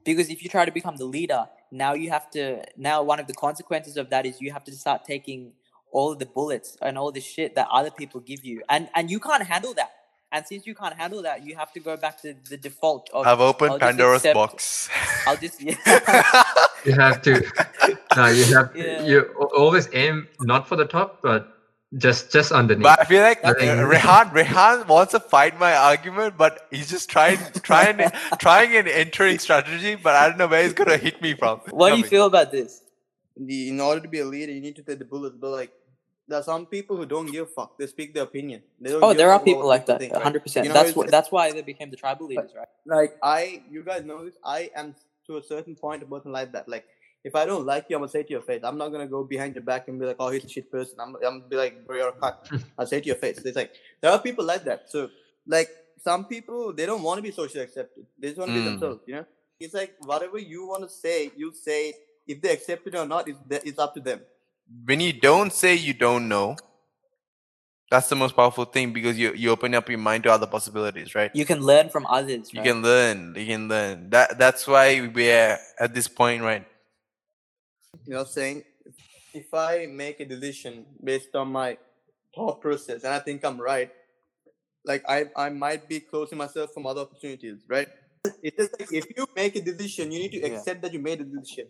because 0.04 0.28
if 0.35 0.42
you 0.42 0.48
try 0.50 0.64
to 0.70 0.74
become 0.80 0.96
the 0.96 1.07
leader 1.16 1.42
now 1.85 1.92
you 2.02 2.09
have 2.16 2.26
to 2.30 2.42
now 2.76 3.02
one 3.02 3.18
of 3.22 3.26
the 3.30 3.33
consequences 3.46 3.96
of 3.96 4.07
that 4.11 4.22
is 4.28 4.35
you 4.44 4.50
have 4.57 4.62
to 4.70 4.72
start 4.85 4.98
taking 5.12 5.40
all 5.96 6.09
of 6.12 6.18
the 6.22 6.26
bullets 6.37 6.76
and 6.87 6.92
all 7.00 7.11
the 7.18 7.20
shit 7.33 7.54
that 7.59 7.66
other 7.78 7.90
people 8.00 8.20
give 8.20 8.42
you 8.50 8.57
and 8.68 8.83
and 8.96 9.04
you 9.12 9.18
can't 9.28 9.42
handle 9.54 9.72
that 9.80 9.90
and 10.30 10.40
since 10.50 10.62
you 10.68 10.74
can't 10.83 10.96
handle 11.02 11.22
that 11.28 11.37
you 11.46 11.52
have 11.62 11.70
to 11.76 11.80
go 11.88 11.96
back 12.04 12.14
to 12.24 12.28
the 12.52 12.59
default 12.68 13.04
of 13.16 13.26
I've 13.26 13.40
opened 13.50 13.72
I'll 13.72 13.78
Pandora's 13.87 14.20
accept- 14.22 14.35
box. 14.35 14.88
i'll 15.26 15.40
just 15.46 15.57
yeah 15.66 15.74
You 16.88 16.92
have 17.07 17.22
to. 17.22 17.33
no, 18.22 18.27
you 18.29 18.44
have. 18.55 18.77
Yeah. 18.77 19.03
You 19.05 19.20
always 19.57 19.88
aim 19.92 20.29
not 20.40 20.68
for 20.68 20.77
the 20.77 20.85
top, 20.85 21.20
but 21.22 21.48
just 21.96 22.33
just 22.33 22.53
underneath. 22.53 22.83
but 22.85 23.00
I 23.00 23.05
feel 23.05 23.22
like 23.22 23.44
uh, 23.44 23.55
Rehan 23.55 24.33
Rehan 24.38 24.87
wants 24.87 25.12
to 25.12 25.20
fight 25.20 25.59
my 25.61 25.74
argument, 25.74 26.37
but 26.37 26.66
he's 26.70 26.88
just 26.90 27.09
trying 27.09 27.38
trying 27.62 28.00
trying 28.38 28.77
an 28.77 28.88
entering 28.88 29.38
strategy. 29.38 29.94
But 29.94 30.16
I 30.16 30.29
don't 30.29 30.38
know 30.38 30.46
where 30.48 30.62
he's 30.62 30.72
gonna 30.72 30.96
hit 30.96 31.20
me 31.22 31.35
from. 31.35 31.61
what 31.70 31.90
do 31.90 31.96
you 31.96 32.03
Coming. 32.03 32.11
feel 32.11 32.27
about 32.27 32.50
this 32.53 32.83
in 33.37 33.81
order 33.81 34.00
to 34.00 34.09
be 34.09 34.20
a 34.20 34.24
leader, 34.24 34.53
you 34.53 34.61
need 34.61 34.77
to 34.77 34.83
take 34.83 34.98
the 34.98 35.05
bullets. 35.05 35.37
But 35.40 35.50
like, 35.50 35.72
there 36.29 36.38
are 36.38 36.42
some 36.42 36.66
people 36.66 36.96
who 36.96 37.07
don't 37.07 37.27
give 37.27 37.44
a 37.44 37.50
fuck. 37.50 37.79
They 37.79 37.87
speak 37.87 38.14
their 38.14 38.22
opinion. 38.24 38.62
They 38.81 38.90
don't 38.90 39.03
oh 39.03 39.09
give 39.09 39.18
there 39.18 39.33
are 39.33 39.40
people 39.40 39.66
like 39.66 39.87
that 39.87 40.00
100% 40.00 40.64
You 40.64 40.72
that's 40.72 40.90
it's- 40.90 40.96
what 40.96 41.11
that's 41.11 41.31
why 41.31 41.53
they 41.53 41.62
became 41.62 41.90
the 41.90 41.96
tribal 41.96 42.27
leaders 42.27 42.53
right 42.57 42.68
like 42.87 43.16
I, 43.22 43.62
you 43.70 43.83
guys 43.83 44.05
know 44.05 44.24
this. 44.24 44.35
I 44.44 44.70
am 44.74 44.94
to 45.27 45.37
a 45.38 45.42
certain 45.42 45.74
point 45.74 46.03
a 46.03 46.07
person 46.07 46.33
like 46.33 46.53
that. 46.53 46.68
Like, 46.68 46.85
if 47.25 47.35
I 47.35 47.45
don't 47.47 47.65
like 47.67 47.87
you, 47.89 47.97
I'm 47.97 48.03
gonna 48.03 48.11
say 48.11 48.23
to 48.23 48.31
your 48.31 48.43
face. 48.43 48.61
I'm 48.63 48.79
not 48.79 48.89
gonna 48.91 49.07
go 49.07 49.25
behind 49.25 49.55
your 49.55 49.65
back 49.65 49.89
and 49.89 49.99
be 49.99 50.07
like, 50.07 50.17
"Oh, 50.21 50.31
he's 50.31 50.45
a 50.45 50.49
shit 50.49 50.71
person." 50.71 50.97
I'm, 51.01 51.17
I'm 51.17 51.39
gonna 51.41 51.49
be 51.49 51.57
like, 51.57 51.87
"Bro, 51.87 51.97
you're 51.97 52.09
a 52.09 52.13
cunt." 52.13 52.37
I'll 52.79 52.87
say 52.87 53.01
to 53.01 53.07
your 53.07 53.17
face. 53.17 53.39
It's 53.39 53.57
like 53.57 53.73
there 54.01 54.11
are 54.13 54.19
people 54.21 54.45
like 54.45 54.65
that. 54.65 54.91
So, 54.91 55.09
like, 55.47 55.69
some 56.03 56.27
people 56.27 56.73
they 56.73 56.87
don't 56.87 57.03
want 57.03 57.19
to 57.19 57.23
be 57.23 57.31
socially 57.33 57.65
accepted. 57.65 58.07
They 58.19 58.29
just 58.29 58.39
want 58.39 58.51
to 58.51 58.55
be 58.55 58.61
Mm. 58.61 58.71
themselves. 58.73 59.01
You 59.07 59.15
know, 59.17 59.27
it's 59.59 59.75
like 59.75 59.95
whatever 60.01 60.39
you 60.39 60.67
want 60.67 60.83
to 60.83 60.89
say, 60.89 61.31
you 61.37 61.53
say. 61.53 61.81
it. 61.91 61.97
If 62.27 62.41
they 62.41 62.53
accept 62.53 62.87
it 62.87 62.95
or 62.95 63.05
not, 63.05 63.29
it's, 63.29 63.39
it's 63.51 63.79
up 63.79 63.93
to 63.97 64.01
them. 64.01 64.21
when 64.87 64.99
you 65.01 65.13
don't 65.13 65.53
say 65.53 65.75
you 65.75 65.93
don't 65.93 66.27
know, 66.27 66.57
that's 67.91 68.09
the 68.09 68.17
most 68.17 68.35
powerful 68.35 68.65
thing 68.65 68.93
because 68.95 69.19
you 69.19 69.33
you 69.35 69.51
open 69.51 69.75
up 69.75 69.89
your 69.89 69.99
mind 69.99 70.25
to 70.25 70.33
other 70.33 70.47
possibilities, 70.47 71.15
right? 71.15 71.31
you 71.35 71.45
can 71.45 71.61
learn 71.61 71.89
from 71.91 72.07
others 72.07 72.53
You 72.53 72.61
right? 72.61 72.67
can 72.69 72.81
learn. 72.83 73.35
You 73.37 73.47
can 73.47 73.69
learn. 73.69 74.09
That 74.11 74.39
that's 74.39 74.67
why 74.67 74.87
we're 75.15 75.59
at 75.79 75.93
this 75.95 76.09
point, 76.09 76.43
right? 76.43 76.65
You 78.07 78.14
know, 78.14 78.24
saying 78.24 78.64
if 79.33 79.52
I 79.54 79.87
make 79.87 80.20
a 80.20 80.24
decision 80.24 80.87
based 81.02 81.35
on 81.35 81.48
my 81.52 81.78
thought 82.35 82.61
process 82.61 83.04
and 83.04 83.12
I 83.14 83.18
think 83.20 83.44
I'm 83.44 83.61
right, 83.61 83.90
like 84.85 85.02
I 85.09 85.26
I 85.37 85.48
might 85.50 85.88
be 85.88 86.00
closing 86.00 86.38
myself 86.38 86.72
from 86.74 86.87
other 86.87 87.02
opportunities, 87.02 87.59
right? 87.68 87.88
It's 88.42 88.57
just 88.57 88.72
like 88.78 88.92
if 88.92 89.07
you 89.16 89.26
make 89.37 89.57
a 89.57 89.62
decision, 89.62 90.12
you 90.12 90.18
need 90.20 90.33
to 90.33 90.40
Yeah. 90.40 90.59
accept 90.59 90.83
that 90.83 90.92
you 90.92 90.98
made 91.00 91.20
a 91.20 91.24
decision. 91.24 91.68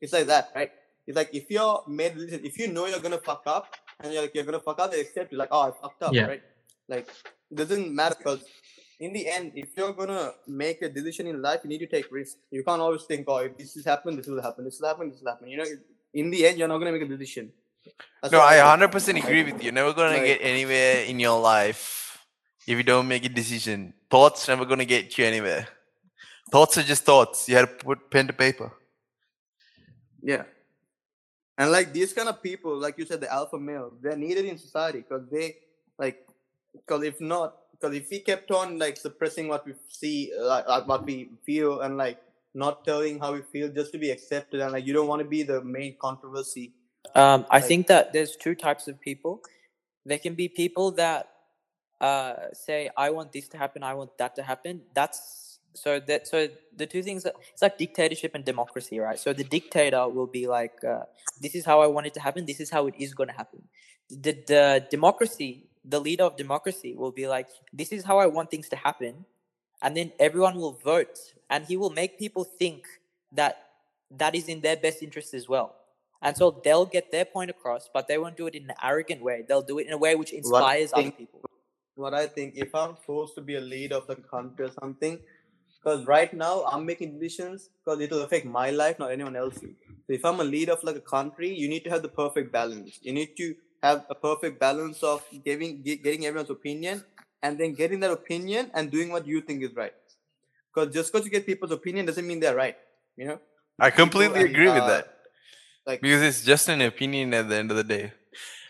It's 0.00 0.12
like 0.12 0.26
that, 0.26 0.50
right? 0.54 0.72
It's 1.06 1.16
like 1.16 1.30
if 1.34 1.50
you're 1.50 1.82
made 1.86 2.12
a 2.12 2.14
decision, 2.16 2.44
if 2.44 2.58
you 2.58 2.68
know 2.72 2.86
you're 2.86 3.00
gonna 3.00 3.18
fuck 3.18 3.42
up 3.46 3.74
and 4.00 4.12
you're 4.12 4.22
like 4.22 4.34
you're 4.34 4.44
gonna 4.44 4.60
fuck 4.60 4.78
up, 4.80 4.90
they 4.92 5.00
accept 5.00 5.32
it. 5.32 5.36
Like 5.36 5.48
oh, 5.52 5.62
I 5.68 5.70
fucked 5.80 6.02
up, 6.02 6.12
Yeah. 6.14 6.26
right? 6.26 6.42
Like 6.88 7.08
it 7.50 7.56
doesn't 7.56 7.94
matter 7.94 8.16
because 8.18 8.44
in 8.98 9.12
the 9.12 9.28
end, 9.28 9.52
if 9.54 9.68
you're 9.76 9.92
gonna 9.92 10.32
make 10.46 10.80
a 10.82 10.88
decision 10.88 11.26
in 11.26 11.42
life, 11.42 11.60
you 11.64 11.68
need 11.68 11.78
to 11.78 11.86
take 11.86 12.10
risks. 12.10 12.38
You 12.50 12.64
can't 12.64 12.80
always 12.80 13.02
think, 13.04 13.26
oh, 13.28 13.38
if 13.38 13.56
this 13.58 13.74
has 13.74 13.84
happen, 13.84 14.16
this 14.16 14.26
will 14.26 14.40
happen, 14.42 14.64
this 14.64 14.80
will 14.80 14.88
happen, 14.88 15.10
this 15.10 15.20
will 15.20 15.30
happen. 15.30 15.48
You 15.48 15.58
know, 15.58 15.64
in 16.14 16.30
the 16.30 16.46
end, 16.46 16.58
you're 16.58 16.68
not 16.68 16.78
gonna 16.78 16.92
make 16.92 17.02
a 17.02 17.06
decision. 17.06 17.52
That's 18.22 18.32
No, 18.32 18.40
I 18.40 18.58
hundred 18.58 18.90
percent 18.90 19.18
agree 19.18 19.44
with 19.44 19.56
you. 19.58 19.64
You're 19.64 19.72
never 19.72 19.92
gonna 19.92 20.16
Like- 20.16 20.24
get 20.26 20.40
anywhere 20.42 21.02
in 21.04 21.20
your 21.20 21.38
life 21.40 22.26
if 22.66 22.76
you 22.76 22.82
don't 22.82 23.06
make 23.06 23.24
a 23.24 23.28
decision. 23.28 23.92
Thoughts 24.10 24.48
never 24.48 24.64
gonna 24.64 24.84
get 24.84 25.16
you 25.18 25.24
anywhere. 25.24 25.68
Thoughts 26.50 26.78
are 26.78 26.82
just 26.82 27.04
thoughts. 27.04 27.48
You 27.48 27.56
have 27.56 27.78
to 27.78 27.84
put 27.84 28.10
pen 28.10 28.26
to 28.28 28.32
paper. 28.32 28.72
Yeah. 30.22 30.44
And 31.58 31.70
like 31.70 31.92
these 31.92 32.12
kind 32.12 32.28
of 32.28 32.42
people, 32.42 32.76
like 32.76 32.98
you 32.98 33.06
said, 33.06 33.20
the 33.20 33.32
alpha 33.32 33.58
males, 33.58 33.94
they're 34.02 34.16
needed 34.16 34.44
in 34.44 34.58
society 34.58 34.98
because 34.98 35.28
they 35.30 35.56
like, 35.98 36.26
because 36.72 37.02
if 37.04 37.20
not, 37.20 37.56
because 37.78 37.94
if 37.96 38.08
we 38.10 38.20
kept 38.20 38.50
on 38.50 38.78
like 38.78 38.96
suppressing 38.96 39.48
what 39.48 39.66
we 39.66 39.74
see, 39.88 40.32
uh, 40.40 40.82
what 40.84 41.04
we 41.04 41.30
feel, 41.44 41.80
and 41.80 41.96
like 41.96 42.18
not 42.54 42.84
telling 42.84 43.18
how 43.18 43.32
we 43.34 43.42
feel 43.52 43.68
just 43.68 43.92
to 43.92 43.98
be 43.98 44.10
accepted, 44.10 44.60
and 44.60 44.72
like 44.72 44.86
you 44.86 44.94
don't 44.94 45.08
want 45.08 45.20
to 45.20 45.28
be 45.28 45.42
the 45.42 45.62
main 45.62 45.96
controversy. 46.00 46.72
Um, 47.14 47.46
I 47.50 47.58
Like- 47.58 47.64
think 47.68 47.86
that 47.88 48.12
there's 48.12 48.36
two 48.36 48.54
types 48.54 48.88
of 48.88 49.00
people. 49.00 49.42
There 50.04 50.18
can 50.18 50.34
be 50.34 50.48
people 50.48 50.92
that 50.92 51.28
uh, 52.00 52.52
say, 52.52 52.90
"I 52.96 53.10
want 53.10 53.32
this 53.32 53.48
to 53.48 53.58
happen. 53.58 53.82
I 53.82 53.94
want 53.94 54.16
that 54.18 54.34
to 54.36 54.42
happen." 54.42 54.82
That's 54.94 55.58
so 55.74 56.00
that 56.00 56.26
so 56.28 56.48
the 56.76 56.86
two 56.86 57.02
things 57.02 57.22
that 57.24 57.34
it's 57.52 57.62
like 57.62 57.76
dictatorship 57.78 58.34
and 58.34 58.44
democracy, 58.44 58.98
right? 58.98 59.18
So 59.18 59.32
the 59.32 59.44
dictator 59.44 60.08
will 60.08 60.26
be 60.26 60.46
like, 60.46 60.76
uh, 60.84 61.04
"This 61.40 61.54
is 61.54 61.64
how 61.64 61.80
I 61.80 61.86
want 61.86 62.06
it 62.06 62.14
to 62.14 62.20
happen. 62.20 62.44
This 62.46 62.60
is 62.60 62.70
how 62.70 62.86
it 62.86 62.94
is 62.98 63.14
going 63.14 63.28
to 63.28 63.34
happen." 63.42 63.62
The 64.10 64.32
the 64.52 64.86
democracy, 64.90 65.68
the 65.88 66.00
leader 66.00 66.24
of 66.24 66.36
democracy, 66.36 66.94
will 66.94 67.12
be 67.12 67.26
like, 67.28 67.48
"This 67.72 67.92
is 67.92 68.04
how 68.04 68.18
I 68.18 68.26
want 68.26 68.50
things 68.50 68.68
to 68.70 68.76
happen," 68.76 69.24
and 69.82 69.96
then 69.96 70.12
everyone 70.18 70.56
will 70.56 70.72
vote, 70.72 71.34
and 71.48 71.64
he 71.64 71.76
will 71.76 71.90
make 71.90 72.18
people 72.18 72.44
think 72.44 72.86
that 73.32 73.54
that 74.10 74.34
is 74.34 74.48
in 74.48 74.60
their 74.60 74.76
best 74.76 75.02
interest 75.02 75.34
as 75.34 75.48
well. 75.48 75.74
And 76.22 76.36
so 76.36 76.50
they'll 76.50 76.86
get 76.86 77.10
their 77.12 77.24
point 77.24 77.50
across, 77.50 77.88
but 77.92 78.08
they 78.08 78.18
won't 78.18 78.36
do 78.36 78.46
it 78.46 78.54
in 78.54 78.64
an 78.70 78.76
arrogant 78.82 79.22
way. 79.22 79.44
They'll 79.46 79.62
do 79.62 79.78
it 79.78 79.86
in 79.86 79.92
a 79.92 79.98
way 79.98 80.14
which 80.14 80.32
inspires 80.32 80.92
other 80.92 81.10
people. 81.10 81.40
What 81.94 82.14
I 82.14 82.26
think, 82.26 82.54
if 82.56 82.74
I'm 82.74 82.96
forced 82.96 83.34
to 83.36 83.40
be 83.40 83.54
a 83.56 83.60
leader 83.60 83.96
of 83.96 84.06
the 84.06 84.16
country 84.16 84.66
or 84.66 84.72
something, 84.80 85.20
because 85.78 86.06
right 86.06 86.32
now 86.32 86.64
I'm 86.64 86.84
making 86.84 87.18
decisions 87.18 87.68
because 87.78 88.00
it 88.00 88.10
will 88.10 88.22
affect 88.22 88.44
my 88.44 88.70
life, 88.70 88.98
not 88.98 89.12
anyone 89.12 89.36
else's. 89.36 89.76
So 90.06 90.12
if 90.12 90.24
I'm 90.24 90.40
a 90.40 90.44
leader 90.44 90.72
of 90.72 90.82
like 90.84 90.96
a 90.96 91.00
country, 91.00 91.50
you 91.54 91.68
need 91.68 91.84
to 91.84 91.90
have 91.90 92.02
the 92.02 92.08
perfect 92.08 92.50
balance. 92.50 92.98
You 93.02 93.12
need 93.12 93.36
to 93.36 93.54
have 93.86 94.04
a 94.10 94.14
perfect 94.14 94.58
balance 94.60 95.02
of 95.02 95.22
giving 95.44 95.82
getting 95.82 96.26
everyone's 96.26 96.50
opinion 96.50 97.04
and 97.42 97.58
then 97.58 97.74
getting 97.74 98.00
that 98.00 98.10
opinion 98.10 98.70
and 98.74 98.90
doing 98.90 99.10
what 99.10 99.26
you 99.26 99.40
think 99.40 99.62
is 99.62 99.74
right. 99.74 99.94
Because 100.68 100.92
just 100.92 101.12
because 101.12 101.24
you 101.26 101.32
get 101.32 101.46
people's 101.46 101.72
opinion 101.72 102.06
doesn't 102.06 102.26
mean 102.26 102.40
they're 102.40 102.56
right. 102.56 102.76
You 103.16 103.26
know, 103.26 103.38
I 103.78 103.90
completely 103.90 104.40
and, 104.40 104.50
agree 104.50 104.66
with 104.66 104.82
uh, 104.82 104.88
that 104.88 105.16
like 105.86 106.00
because 106.00 106.22
it's 106.22 106.44
just 106.44 106.68
an 106.68 106.80
opinion 106.82 107.32
at 107.34 107.48
the 107.48 107.56
end 107.56 107.70
of 107.70 107.76
the 107.76 107.84
day. 107.84 108.12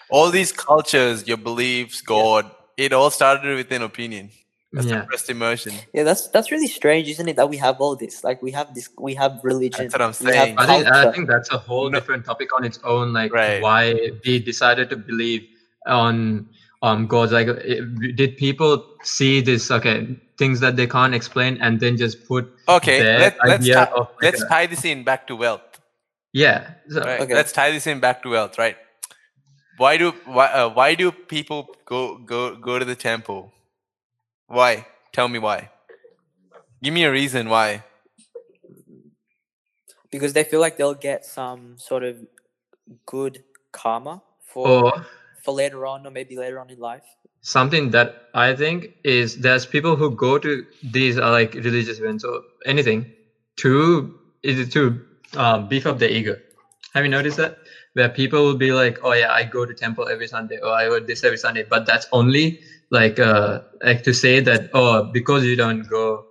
All 0.08 0.30
these 0.30 0.52
cultures, 0.52 1.26
your 1.26 1.36
beliefs, 1.36 2.00
God, 2.00 2.50
it 2.76 2.92
all 2.92 3.10
started 3.10 3.56
with 3.56 3.72
an 3.72 3.82
opinion. 3.82 4.30
A 4.74 4.82
Yeah. 4.82 5.02
suppressed 5.02 5.30
emotion. 5.30 5.72
Yeah, 5.94 6.02
that's 6.02 6.28
that's 6.28 6.50
really 6.50 6.66
strange, 6.66 7.08
isn't 7.08 7.28
it? 7.28 7.36
That 7.36 7.48
we 7.48 7.56
have 7.58 7.80
all 7.80 7.94
this. 7.96 8.24
Like 8.24 8.42
we 8.42 8.50
have 8.50 8.74
this, 8.74 8.90
we 8.98 9.14
have 9.14 9.38
religion. 9.44 9.84
That's 9.84 9.94
what 9.94 10.02
I'm 10.02 10.12
saying. 10.12 10.58
I 10.58 10.66
think 10.66 10.86
I 10.88 11.12
think 11.12 11.28
that's 11.28 11.50
a 11.52 11.58
whole 11.58 11.88
different 11.88 12.24
topic 12.24 12.48
on 12.56 12.64
its 12.64 12.78
own. 12.82 13.12
Like 13.12 13.32
Right. 13.32 13.62
why 13.62 13.94
we 14.24 14.38
decided 14.40 14.90
to 14.90 14.96
believe 14.96 15.46
on 15.86 16.48
um 16.82 17.06
gods. 17.06 17.30
Like, 17.32 17.46
it- 17.46 18.16
did 18.16 18.36
people 18.36 18.84
see 19.02 19.40
this? 19.40 19.70
Okay, 19.70 20.18
things 20.36 20.58
that 20.60 20.74
they 20.76 20.86
can't 20.86 21.14
explain, 21.14 21.58
and 21.62 21.78
then 21.80 21.96
just 21.96 22.26
put 22.26 22.52
Okay, 22.68 22.98
their 23.00 23.18
let, 23.20 23.36
let's 23.46 23.62
idea 23.62 23.74
tie, 23.86 23.92
of 23.94 24.08
like 24.20 24.22
let's 24.22 24.44
tie 24.46 24.66
this 24.66 24.84
in 24.84 25.04
back 25.04 25.26
to 25.28 25.36
wealth. 25.36 25.62
yeah. 26.32 26.72
So, 26.90 27.00
Right. 27.00 27.20
Okay. 27.20 27.34
Let's 27.34 27.52
tie 27.52 27.70
this 27.70 27.86
in 27.86 28.00
back 28.00 28.22
to 28.24 28.30
wealth, 28.30 28.58
right? 28.58 28.76
Why 29.78 29.96
do 29.96 30.10
why 30.26 30.46
uh, 30.48 30.68
why 30.68 30.94
do 30.96 31.12
people 31.12 31.68
go 31.86 32.18
go 32.18 32.56
go 32.56 32.78
to 32.80 32.84
the 32.84 32.96
temple? 32.96 33.52
Why? 34.48 34.86
Tell 35.12 35.28
me 35.28 35.38
why. 35.38 35.70
Give 36.82 36.94
me 36.94 37.04
a 37.04 37.10
reason 37.12 37.48
why. 37.48 37.84
because 40.10 40.32
they 40.32 40.44
feel 40.44 40.60
like 40.60 40.76
they'll 40.76 40.94
get 40.94 41.24
some 41.24 41.76
sort 41.78 42.02
of 42.04 42.16
good 43.06 43.44
karma 43.72 44.22
for 44.44 44.68
Or 44.68 45.06
for 45.42 45.54
later 45.54 45.86
on 45.86 46.06
or 46.06 46.10
maybe 46.10 46.36
later 46.36 46.60
on 46.60 46.70
in 46.70 46.78
life? 46.78 47.04
something 47.42 47.90
that 47.90 48.28
I 48.34 48.54
think 48.56 48.94
is 49.04 49.36
there's 49.36 49.66
people 49.66 49.96
who 49.96 50.10
go 50.10 50.38
to 50.38 50.66
these 50.82 51.18
uh, 51.18 51.30
like 51.30 51.54
religious 51.54 51.98
events 51.98 52.24
or 52.24 52.42
anything 52.66 53.06
to 53.58 54.18
is 54.42 54.68
to 54.74 55.00
um, 55.36 55.68
beef 55.68 55.86
up 55.86 55.98
their 55.98 56.10
ego. 56.10 56.36
Have 56.96 57.04
you 57.04 57.10
noticed 57.10 57.36
that? 57.36 57.58
Where 57.92 58.08
people 58.08 58.44
will 58.44 58.56
be 58.56 58.72
like, 58.72 58.98
"Oh 59.04 59.12
yeah, 59.12 59.32
I 59.32 59.44
go 59.44 59.64
to 59.66 59.74
temple 59.74 60.08
every 60.08 60.28
Sunday, 60.28 60.58
or 60.62 60.72
I 60.72 60.88
go 60.88 60.98
this 61.00 61.24
every 61.24 61.36
Sunday," 61.38 61.64
but 61.68 61.86
that's 61.86 62.06
only 62.12 62.60
like 62.90 63.18
uh 63.18 63.60
like 63.84 64.02
to 64.08 64.14
say 64.14 64.40
that 64.48 64.70
oh 64.72 65.04
because 65.12 65.44
you 65.44 65.56
don't 65.56 65.82
go 65.90 66.24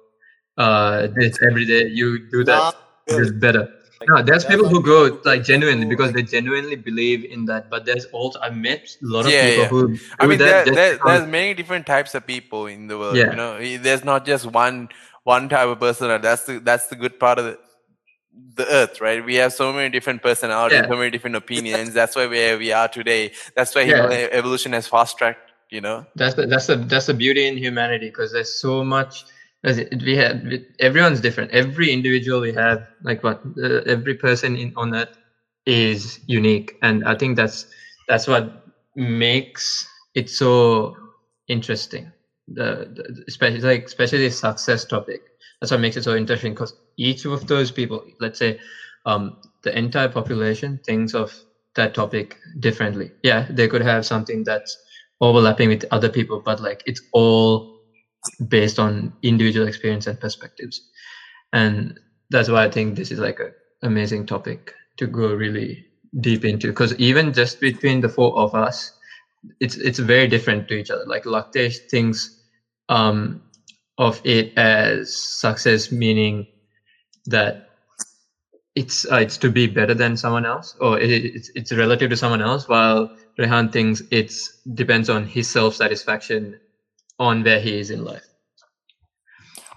uh 0.57 1.07
this 1.15 1.37
every 1.49 1.65
day, 1.65 1.87
you 1.87 2.27
do 2.35 2.43
that 2.45 2.75
is 3.07 3.31
better. 3.31 3.69
No, 4.07 4.21
there's 4.21 4.45
people 4.45 4.67
who 4.67 4.81
go 4.83 5.19
like 5.23 5.43
genuinely 5.43 5.85
because 5.85 6.11
they 6.13 6.21
genuinely 6.21 6.75
believe 6.75 7.25
in 7.25 7.45
that. 7.45 7.69
But 7.69 7.85
there's 7.85 8.05
also 8.05 8.39
I've 8.39 8.57
met 8.57 8.89
a 9.01 9.05
lot 9.05 9.25
of 9.25 9.31
Yeah, 9.31 9.49
people 9.49 9.63
yeah. 9.63 9.67
who 9.69 9.97
I 10.19 10.27
mean, 10.27 10.37
there, 10.37 10.65
there, 10.65 10.99
there's 11.05 11.27
many 11.27 11.53
different 11.53 11.85
types 11.85 12.13
of 12.13 12.25
people 12.27 12.67
in 12.67 12.87
the 12.87 12.97
world. 12.97 13.15
Yeah. 13.15 13.31
You 13.31 13.35
know, 13.35 13.77
there's 13.77 14.03
not 14.03 14.25
just 14.25 14.45
one 14.47 14.89
one 15.23 15.49
type 15.49 15.67
of 15.67 15.79
person. 15.79 16.09
and 16.11 16.23
That's 16.23 16.43
the 16.45 16.59
that's 16.59 16.87
the 16.87 16.95
good 16.95 17.19
part 17.19 17.39
of 17.39 17.45
the 17.45 17.59
the 18.55 18.65
earth, 18.71 19.01
right? 19.01 19.23
We 19.23 19.35
have 19.35 19.53
so 19.53 19.71
many 19.73 19.89
different 19.89 20.21
personalities, 20.21 20.79
Yeah. 20.79 20.87
so 20.87 20.95
many 20.95 21.11
different 21.11 21.35
opinions. 21.35 21.93
That's 21.93 22.15
why 22.15 22.27
where 22.27 22.57
we 22.57 22.71
are 22.71 22.87
today. 22.87 23.31
That's 23.55 23.73
why 23.75 23.81
Yeah. 23.81 24.27
evolution 24.31 24.73
has 24.73 24.87
fast 24.87 25.17
tracked. 25.17 25.51
You 25.71 25.81
know, 25.81 26.05
that's 26.15 26.35
the, 26.35 26.45
that's 26.45 26.67
the 26.67 26.75
that's 26.75 27.07
the 27.07 27.13
beauty 27.15 27.47
in 27.47 27.57
humanity 27.57 28.07
because 28.09 28.31
there's 28.31 28.53
so 28.59 28.83
much 28.83 29.25
as 29.63 29.79
it- 29.79 30.01
we 30.03 30.15
have 30.15 30.43
we- 30.43 30.63
everyone's 30.79 31.19
different 31.19 31.49
every 31.51 31.91
individual 31.91 32.39
we 32.39 32.53
have 32.53 32.85
like 33.01 33.23
what 33.23 33.41
uh, 33.57 33.81
every 33.87 34.13
person 34.13 34.55
in 34.55 34.71
on 34.77 34.93
earth 34.93 35.17
is 35.65 36.19
unique 36.27 36.77
and 36.83 37.03
i 37.05 37.15
think 37.15 37.35
that's 37.35 37.65
that's 38.07 38.27
what 38.27 38.63
makes 38.95 39.87
it 40.13 40.29
so 40.29 40.95
interesting 41.47 42.11
the, 42.47 42.87
the 42.95 43.23
especially 43.27 43.59
like 43.61 43.85
especially 43.85 44.19
the 44.19 44.31
success 44.31 44.85
topic 44.85 45.21
that's 45.59 45.71
what 45.71 45.79
makes 45.79 45.97
it 45.97 46.03
so 46.03 46.15
interesting 46.15 46.53
because 46.53 46.73
each 46.97 47.25
of 47.25 47.47
those 47.47 47.71
people 47.71 48.01
let's 48.19 48.39
say 48.39 48.57
um 49.05 49.37
the 49.63 49.77
entire 49.77 50.09
population 50.09 50.79
thinks 50.85 51.13
of 51.13 51.31
that 51.75 51.93
topic 51.93 52.35
differently. 52.59 53.13
Yeah 53.23 53.47
they 53.49 53.67
could 53.67 53.81
have 53.83 54.05
something 54.05 54.43
that's 54.45 54.79
overlapping 55.21 55.69
with 55.69 55.85
other 55.91 56.09
people 56.09 56.41
but 56.45 56.59
like 56.59 56.81
it's 56.85 57.01
all 57.13 57.67
based 58.49 58.79
on 58.79 59.13
individual 59.23 59.67
experience 59.67 60.07
and 60.07 60.19
perspectives. 60.19 60.81
And 61.53 61.93
that's 62.31 62.49
why 62.49 62.63
i 62.65 62.69
think 62.69 62.95
this 62.95 63.11
is 63.11 63.19
like 63.19 63.39
a 63.39 63.51
amazing 63.87 64.25
topic 64.25 64.73
to 64.97 65.07
go 65.07 65.33
really 65.33 65.85
deep 66.21 66.45
into 66.45 66.67
because 66.69 66.93
even 66.95 67.33
just 67.33 67.59
between 67.59 68.01
the 68.01 68.09
four 68.09 68.37
of 68.39 68.55
us 68.55 68.91
it's 69.59 69.77
it's 69.77 69.99
very 69.99 70.27
different 70.27 70.67
to 70.69 70.75
each 70.75 70.91
other. 70.91 71.03
Like 71.07 71.23
laktesh 71.25 71.75
thinks 71.91 72.31
um 72.89 73.44
of 73.97 74.21
it 74.23 74.57
as 74.57 75.15
success 75.15 75.91
meaning 75.91 76.47
that 77.25 77.69
it's 78.75 79.09
uh, 79.11 79.15
it's 79.15 79.37
to 79.37 79.49
be 79.49 79.67
better 79.67 79.93
than 79.93 80.17
someone 80.17 80.45
else 80.45 80.75
or 80.81 80.99
it, 80.99 81.25
it's 81.25 81.49
it's 81.55 81.71
relative 81.71 82.09
to 82.09 82.17
someone 82.17 82.41
else 82.41 82.67
while 82.67 83.09
rehan 83.39 83.71
thinks 83.71 84.01
it's 84.11 84.57
depends 84.73 85.09
on 85.09 85.25
his 85.25 85.49
self 85.49 85.75
satisfaction 85.75 86.59
on 87.19 87.43
where 87.43 87.59
he 87.59 87.79
is 87.79 87.89
in 87.89 88.03
life 88.03 88.27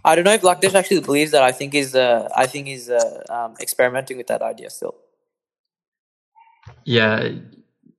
I 0.04 0.14
don't 0.14 0.24
know 0.24 0.32
if 0.32 0.42
Lakdesh 0.42 0.74
actually 0.74 1.00
believes 1.00 1.32
that. 1.32 1.42
I 1.42 1.52
think 1.52 1.74
he's 1.74 1.94
uh, 1.94 2.28
I 2.34 2.46
think 2.46 2.68
he's 2.68 2.88
uh, 2.88 3.24
um, 3.28 3.54
experimenting 3.60 4.16
with 4.16 4.28
that 4.28 4.42
idea 4.42 4.70
still. 4.70 4.94
yeah 6.84 7.28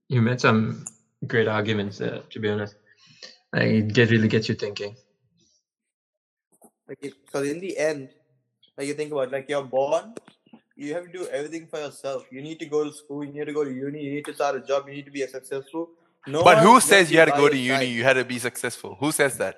you 0.07 0.21
made 0.21 0.41
some 0.41 0.85
great 1.27 1.47
arguments 1.47 1.97
there 1.97 2.21
to 2.29 2.39
be 2.39 2.49
honest 2.49 2.75
like, 3.53 3.63
it 3.63 3.93
get, 3.93 4.09
really 4.09 4.27
gets 4.27 4.49
you 4.49 4.55
thinking 4.55 4.95
Like, 6.89 6.99
because 7.01 7.47
in 7.47 7.59
the 7.59 7.77
end, 7.77 8.09
like 8.77 8.87
you 8.87 8.95
think 8.95 9.11
about, 9.11 9.27
it, 9.27 9.31
like 9.31 9.47
you're 9.47 9.63
born, 9.63 10.15
you 10.75 10.93
have 10.95 11.05
to 11.05 11.11
do 11.11 11.27
everything 11.27 11.67
for 11.67 11.79
yourself. 11.79 12.25
You 12.31 12.41
need 12.41 12.59
to 12.59 12.65
go 12.65 12.83
to 12.83 12.91
school. 12.91 13.23
You 13.23 13.31
need 13.33 13.45
to 13.45 13.53
go 13.53 13.63
to 13.63 13.71
uni. 13.71 14.01
You 14.01 14.13
need 14.15 14.25
to 14.25 14.33
start 14.33 14.55
a 14.55 14.61
job. 14.61 14.87
You 14.87 14.95
need 14.95 15.05
to 15.05 15.11
be 15.11 15.25
successful. 15.27 15.89
No 16.27 16.43
but 16.43 16.59
who 16.59 16.79
says 16.79 17.11
you 17.11 17.19
had 17.19 17.25
to 17.25 17.31
go 17.31 17.47
to 17.47 17.57
uni? 17.57 17.77
side. 17.77 17.83
You 17.97 18.03
had 18.03 18.13
to 18.13 18.25
be 18.25 18.39
successful. 18.39 18.97
Who 18.99 19.11
says 19.11 19.37
that? 19.37 19.55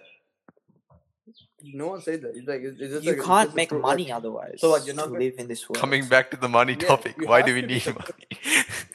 No 1.63 1.87
one 1.89 2.01
says 2.01 2.21
that. 2.21 2.35
It's 2.35 2.47
like 2.47 2.61
it's, 2.61 2.79
it's 2.81 2.93
just 2.93 3.05
You 3.05 3.13
like, 3.15 3.23
can't 3.25 3.47
just 3.49 3.55
make 3.55 3.71
money 3.71 4.05
like, 4.05 4.13
otherwise. 4.15 4.55
So 4.57 4.71
what, 4.71 4.85
you're 4.85 4.95
not 4.95 5.07
to 5.07 5.13
live 5.19 5.35
in 5.37 5.47
this 5.47 5.67
world. 5.69 5.77
Coming 5.79 6.07
back 6.07 6.31
to 6.31 6.37
the 6.37 6.49
money 6.49 6.75
topic. 6.75 7.15
you 7.19 7.27
Why 7.27 7.41
do 7.43 7.53
we 7.53 7.61
need 7.61 7.85
money? 8.01 8.25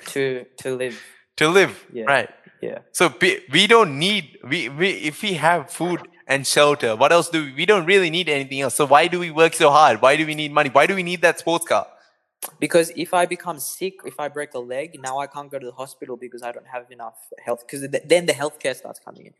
to 0.09 0.45
to 0.59 0.75
live. 0.77 1.01
to 1.37 1.49
live, 1.49 1.87
Yeah. 1.93 2.05
right? 2.05 2.29
Yeah. 2.61 2.79
So 2.93 3.09
pe- 3.11 3.43
we 3.53 3.67
don't 3.69 3.99
need 3.99 4.39
we, 4.43 4.69
we 4.69 4.89
if 5.11 5.23
we 5.23 5.35
have 5.35 5.71
food 5.71 6.01
and 6.27 6.47
shelter, 6.47 6.97
what 6.97 7.13
else 7.13 7.29
do 7.29 7.45
we? 7.45 7.53
We 7.53 7.67
don't 7.67 7.87
really 7.87 8.11
need 8.11 8.29
anything 8.29 8.61
else. 8.61 8.75
So 8.75 8.87
why 8.87 9.07
do 9.09 9.19
we 9.21 9.31
work 9.31 9.55
so 9.55 9.71
hard? 9.71 10.03
Why 10.03 10.17
do 10.17 10.27
we 10.27 10.35
need 10.35 10.53
money? 10.53 10.71
Why 10.71 10.87
do 10.87 10.95
we 10.95 11.03
need 11.03 11.23
that 11.23 11.39
sports 11.39 11.67
car? 11.67 11.87
Because 12.61 12.91
if 12.97 13.15
I 13.15 13.27
become 13.27 13.59
sick, 13.59 13.95
if 14.05 14.21
I 14.21 14.29
break 14.29 14.55
a 14.55 14.59
leg, 14.59 14.99
now 15.01 15.19
I 15.19 15.27
can't 15.27 15.51
go 15.51 15.59
to 15.59 15.67
the 15.67 15.73
hospital 15.73 16.17
because 16.17 16.43
I 16.43 16.53
don't 16.53 16.67
have 16.67 16.91
enough 16.91 17.17
health. 17.45 17.65
Because 17.67 17.89
th- 17.91 18.03
then 18.07 18.27
the 18.27 18.33
healthcare 18.33 18.75
starts 18.77 19.01
coming 19.01 19.27
in. 19.27 19.35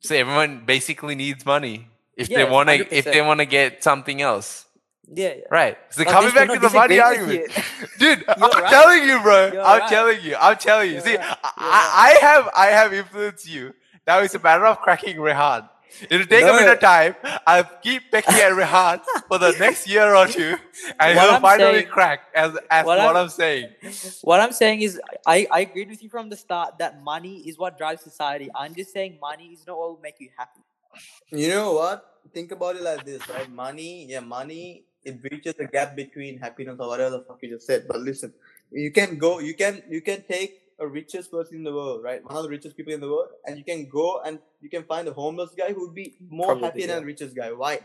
So 0.00 0.14
everyone 0.14 0.64
basically 0.66 1.14
needs 1.14 1.44
money 1.46 1.88
if 2.16 2.28
Yeah, 2.28 2.38
they 2.44 2.50
want 2.50 2.68
to 2.68 2.74
if 2.96 3.04
they 3.04 3.22
want 3.22 3.40
to 3.40 3.46
get 3.46 3.82
something 3.84 4.20
else, 4.22 4.66
Yeah, 5.08 5.34
yeah. 5.34 5.42
right? 5.50 5.78
So 5.90 6.02
Like, 6.02 6.10
coming 6.10 6.34
back 6.34 6.48
to 6.52 6.58
the 6.58 6.70
money 6.70 6.98
argument, 7.00 7.52
dude. 7.98 8.24
You're 8.36 8.44
I'm 8.44 8.62
right. 8.62 8.70
telling 8.70 9.04
you, 9.08 9.20
bro. 9.22 9.52
You're 9.52 9.62
I'm 9.62 9.80
right. 9.80 9.88
telling 9.88 10.20
you. 10.22 10.36
I'm 10.38 10.56
telling 10.56 10.88
you. 10.88 10.94
You're 10.94 11.02
See, 11.02 11.16
right. 11.16 11.36
I, 11.44 12.18
I 12.20 12.26
have 12.26 12.48
I 12.56 12.66
have 12.66 12.92
influenced 12.92 13.48
you. 13.48 13.74
Now 14.06 14.20
it's 14.20 14.34
a 14.34 14.40
matter 14.40 14.66
of 14.66 14.78
cracking 14.80 15.16
Rehan. 15.18 15.68
It'll 16.10 16.26
take 16.26 16.44
a 16.44 16.52
bit 16.52 16.68
of 16.68 16.80
time. 16.80 17.14
I'll 17.46 17.64
keep 17.82 18.10
pecking 18.10 18.34
at 18.34 18.52
Rehan 18.54 19.00
for 19.28 19.38
the 19.38 19.52
next 19.58 19.88
year 19.88 20.14
or 20.14 20.26
two, 20.26 20.56
and 21.00 21.16
What 21.16 21.26
he'll 21.26 21.34
I'm 21.36 21.42
finally 21.42 21.72
saying- 21.80 21.88
crack 21.88 22.20
as 22.34 22.56
as 22.70 22.84
what, 22.86 22.98
what 22.98 23.10
I'm, 23.10 23.16
I'm- 23.16 23.28
saying. 23.28 23.68
What 24.22 24.40
I'm 24.40 24.52
saying 24.52 24.80
is, 24.82 25.00
I, 25.26 25.46
I 25.50 25.60
agreed 25.60 25.88
with 25.90 26.02
you 26.02 26.08
from 26.08 26.28
the 26.30 26.36
start 26.36 26.78
that 26.78 27.02
money 27.02 27.38
is 27.48 27.58
what 27.58 27.76
drives 27.78 28.02
society. 28.02 28.48
I'm 28.54 28.74
just 28.74 28.92
saying 28.92 29.18
money 29.20 29.46
is 29.56 29.66
not 29.66 29.78
what 29.78 29.88
will 29.90 30.00
make 30.02 30.16
you 30.20 30.30
happy. 30.36 30.60
You 31.30 31.48
know 31.50 31.72
what? 31.72 32.04
Think 32.32 32.52
about 32.52 32.76
it 32.76 32.82
like 32.82 33.04
this, 33.04 33.26
right? 33.28 33.50
Money, 33.50 34.06
yeah, 34.06 34.20
money. 34.20 34.84
It 35.04 35.20
breaches 35.20 35.54
the 35.58 35.66
gap 35.66 35.96
between 35.96 36.38
happiness 36.38 36.76
or 36.78 36.88
whatever 36.88 37.18
the 37.18 37.24
fuck 37.24 37.38
you 37.42 37.50
just 37.50 37.66
said. 37.66 37.86
But 37.88 38.00
listen, 38.00 38.32
you 38.70 38.92
can 38.92 39.18
go. 39.18 39.40
You 39.40 39.54
can 39.54 39.82
you 39.90 40.00
can 40.00 40.22
take 40.28 40.61
a 40.78 40.86
richest 40.86 41.30
person 41.30 41.56
in 41.56 41.64
the 41.64 41.72
world, 41.72 42.02
right? 42.02 42.22
One 42.24 42.36
of 42.36 42.42
the 42.42 42.48
richest 42.48 42.76
people 42.76 42.92
in 42.92 43.00
the 43.00 43.08
world, 43.08 43.28
and 43.46 43.56
you 43.58 43.64
can 43.64 43.88
go 43.88 44.20
and 44.24 44.38
you 44.60 44.68
can 44.68 44.84
find 44.84 45.06
a 45.08 45.12
homeless 45.12 45.50
guy 45.56 45.72
who 45.72 45.86
would 45.86 45.94
be 45.94 46.14
more 46.28 46.46
Probably, 46.46 46.64
happy 46.64 46.86
than 46.86 47.00
yeah. 47.02 47.06
richest 47.06 47.36
guy. 47.36 47.52
Why? 47.52 47.80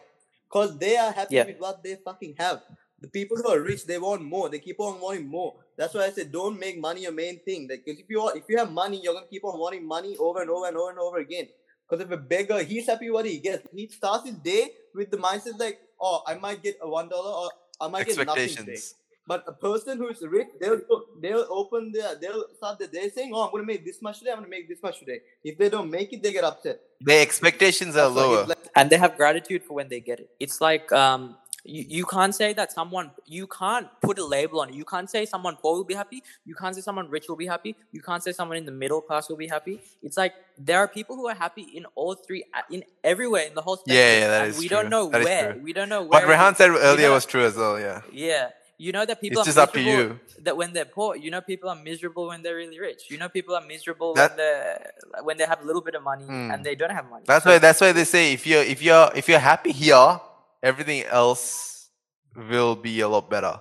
Because 0.49 0.77
they 0.77 0.97
are 0.97 1.11
happy 1.11 1.35
Yeah. 1.35 1.45
with 1.45 1.59
what 1.59 1.83
they 1.83 1.95
fucking 1.95 2.35
have. 2.39 2.61
The 2.99 3.07
people 3.07 3.37
who 3.37 3.47
are 3.49 3.59
rich, 3.61 3.85
they 3.85 3.99
want 3.99 4.23
more. 4.23 4.49
They 4.49 4.59
keep 4.59 4.79
on 4.79 4.99
wanting 4.99 5.27
more. 5.27 5.55
That's 5.75 5.93
why 5.93 6.05
I 6.05 6.09
said 6.11 6.31
don't 6.31 6.59
make 6.59 6.79
money 6.79 7.01
your 7.03 7.11
main 7.11 7.39
thing. 7.39 7.67
Because 7.67 7.99
if 7.99 8.09
you 8.09 8.19
want, 8.19 8.37
if 8.37 8.43
you 8.49 8.57
have 8.57 8.71
money, 8.71 8.99
you're 9.03 9.13
gonna 9.13 9.27
keep 9.27 9.43
on 9.43 9.59
wanting 9.59 9.85
money 9.85 10.15
over 10.17 10.41
and 10.41 10.49
over 10.49 10.67
and 10.67 10.75
over 10.77 10.89
and 10.89 10.99
over 10.99 11.17
again. 11.17 11.47
Because 11.87 12.03
if 12.05 12.11
a 12.11 12.17
beggar, 12.17 12.63
he's 12.63 12.87
happy 12.87 13.09
with 13.09 13.13
what 13.15 13.25
he 13.25 13.37
gets. 13.37 13.67
He 13.73 13.87
starts 13.87 14.25
his 14.27 14.35
day 14.37 14.71
with 14.95 15.11
the 15.11 15.17
mindset 15.17 15.59
like, 15.59 15.79
oh, 16.01 16.21
I 16.25 16.35
might 16.35 16.61
get 16.63 16.77
a 16.81 16.89
one 16.89 17.07
dollar 17.07 17.31
or 17.31 17.49
I 17.79 17.87
might 17.87 18.07
get 18.07 18.25
nothing 18.25 18.49
today. 18.49 18.79
Expectations. 19.27 19.33
But 19.37 19.43
a 19.47 19.53
person 19.53 19.97
who 19.97 20.07
is 20.07 20.21
rich, 20.21 20.47
they'll 20.59 20.81
they'll 21.21 21.45
open 21.49 21.91
their 21.91 22.15
they'll 22.15 22.45
start 22.55 22.79
the 22.79 22.87
day 22.87 23.09
saying, 23.09 23.31
"Oh, 23.33 23.43
I'm 23.45 23.51
gonna 23.51 23.63
make 23.63 23.83
this 23.85 24.01
much 24.01 24.19
today. 24.19 24.31
I'm 24.31 24.37
gonna 24.37 24.49
make 24.49 24.67
this 24.67 24.81
much 24.81 24.99
today." 24.99 25.21
If 25.43 25.57
they 25.57 25.69
don't 25.69 25.89
make 25.91 26.13
it, 26.13 26.23
they 26.23 26.31
get 26.31 26.43
upset. 26.43 26.79
Their 27.01 27.21
expectations 27.21 27.95
are 27.95 28.09
That's 28.09 28.15
lower. 28.15 28.39
it's 28.41 28.49
like- 28.49 28.57
and 28.75 28.89
they 28.89 28.97
have 28.97 29.17
gratitude 29.17 29.63
for 29.63 29.73
when 29.73 29.89
they 29.89 29.99
get 29.99 30.19
it. 30.19 30.29
It's 30.39 30.61
like 30.61 30.91
um, 30.91 31.37
you, 31.63 31.83
you 31.87 32.05
can't 32.05 32.33
say 32.33 32.53
that 32.53 32.71
someone 32.71 33.11
you 33.25 33.47
can't 33.47 33.87
put 34.01 34.17
a 34.19 34.25
label 34.25 34.61
on 34.61 34.69
it. 34.69 34.75
You 34.75 34.85
can't 34.85 35.09
say 35.09 35.25
someone 35.25 35.57
poor 35.57 35.75
will 35.77 35.83
be 35.83 35.93
happy. 35.95 36.23
You 36.45 36.55
can't 36.55 36.73
say 36.75 36.81
someone 36.81 37.09
rich 37.09 37.25
will 37.27 37.35
be 37.35 37.47
happy. 37.47 37.75
You 37.91 38.01
can't 38.01 38.23
say 38.23 38.31
someone 38.31 38.57
in 38.57 38.65
the 38.65 38.71
middle 38.71 39.01
class 39.01 39.27
will 39.29 39.35
be 39.37 39.47
happy. 39.47 39.81
It's 40.01 40.15
like 40.17 40.33
there 40.57 40.79
are 40.79 40.87
people 40.87 41.15
who 41.17 41.27
are 41.27 41.35
happy 41.35 41.63
in 41.63 41.85
all 41.95 42.13
three, 42.15 42.43
uh, 42.53 42.61
in 42.71 42.83
everywhere 43.03 43.43
in 43.43 43.53
the 43.55 43.61
whole 43.61 43.75
spectrum. 43.77 43.97
Yeah, 43.97 44.19
yeah, 44.19 44.27
that 44.27 44.47
is 44.47 44.55
and 44.55 44.59
we 44.61 44.67
true. 44.69 44.77
don't 44.77 44.89
know 44.89 45.09
That 45.09 45.21
is 45.21 45.25
where. 45.25 45.57
We 45.61 45.73
don't 45.73 45.89
know 45.89 46.01
where. 46.01 46.09
What 46.09 46.23
it 46.23 46.27
Rehan 46.27 46.55
said 46.55 46.69
earlier 46.69 47.11
was 47.11 47.25
true 47.25 47.43
as 47.43 47.55
well. 47.55 47.79
Yeah, 47.79 48.01
Yeah, 48.11 48.49
you 48.77 48.91
know 48.91 49.05
that 49.05 49.19
people 49.19 49.39
it's 49.41 49.47
are 49.47 49.51
just 49.51 49.57
up 49.57 49.73
to 49.73 49.79
miserable- 49.79 50.15
you. 50.15 50.43
that 50.43 50.55
when 50.55 50.71
they're 50.73 50.85
poor, 50.85 51.15
you 51.15 51.31
know, 51.31 51.41
people 51.41 51.67
are 51.69 51.75
miserable 51.91 52.27
when 52.27 52.41
they're 52.43 52.55
really 52.55 52.79
rich. 52.79 53.01
You 53.09 53.17
know, 53.17 53.27
people 53.29 53.55
are 53.55 53.65
miserable 53.65 54.13
That- 54.13 54.31
when 54.31 54.37
they 54.37 55.23
when 55.27 55.37
they 55.37 55.45
have 55.45 55.61
a 55.63 55.65
little 55.65 55.81
bit 55.81 55.95
of 55.95 56.03
money 56.03 56.25
Hmm. 56.25 56.51
and 56.51 56.63
they 56.63 56.75
don't 56.75 56.91
have 56.99 57.09
money. 57.09 57.25
That's 57.27 57.43
So- 57.43 57.51
why. 57.51 57.57
That's 57.59 57.81
why 57.81 57.91
they 57.91 58.03
say 58.05 58.33
if 58.33 58.45
you're 58.45 58.63
if 58.63 58.81
you're 58.81 59.09
if 59.15 59.27
you're 59.29 59.39
happy 59.53 59.71
here, 59.71 60.19
everything 60.61 61.03
else 61.05 61.89
will 62.35 62.75
be 62.75 62.99
a 63.01 63.07
lot 63.07 63.29
better. 63.29 63.59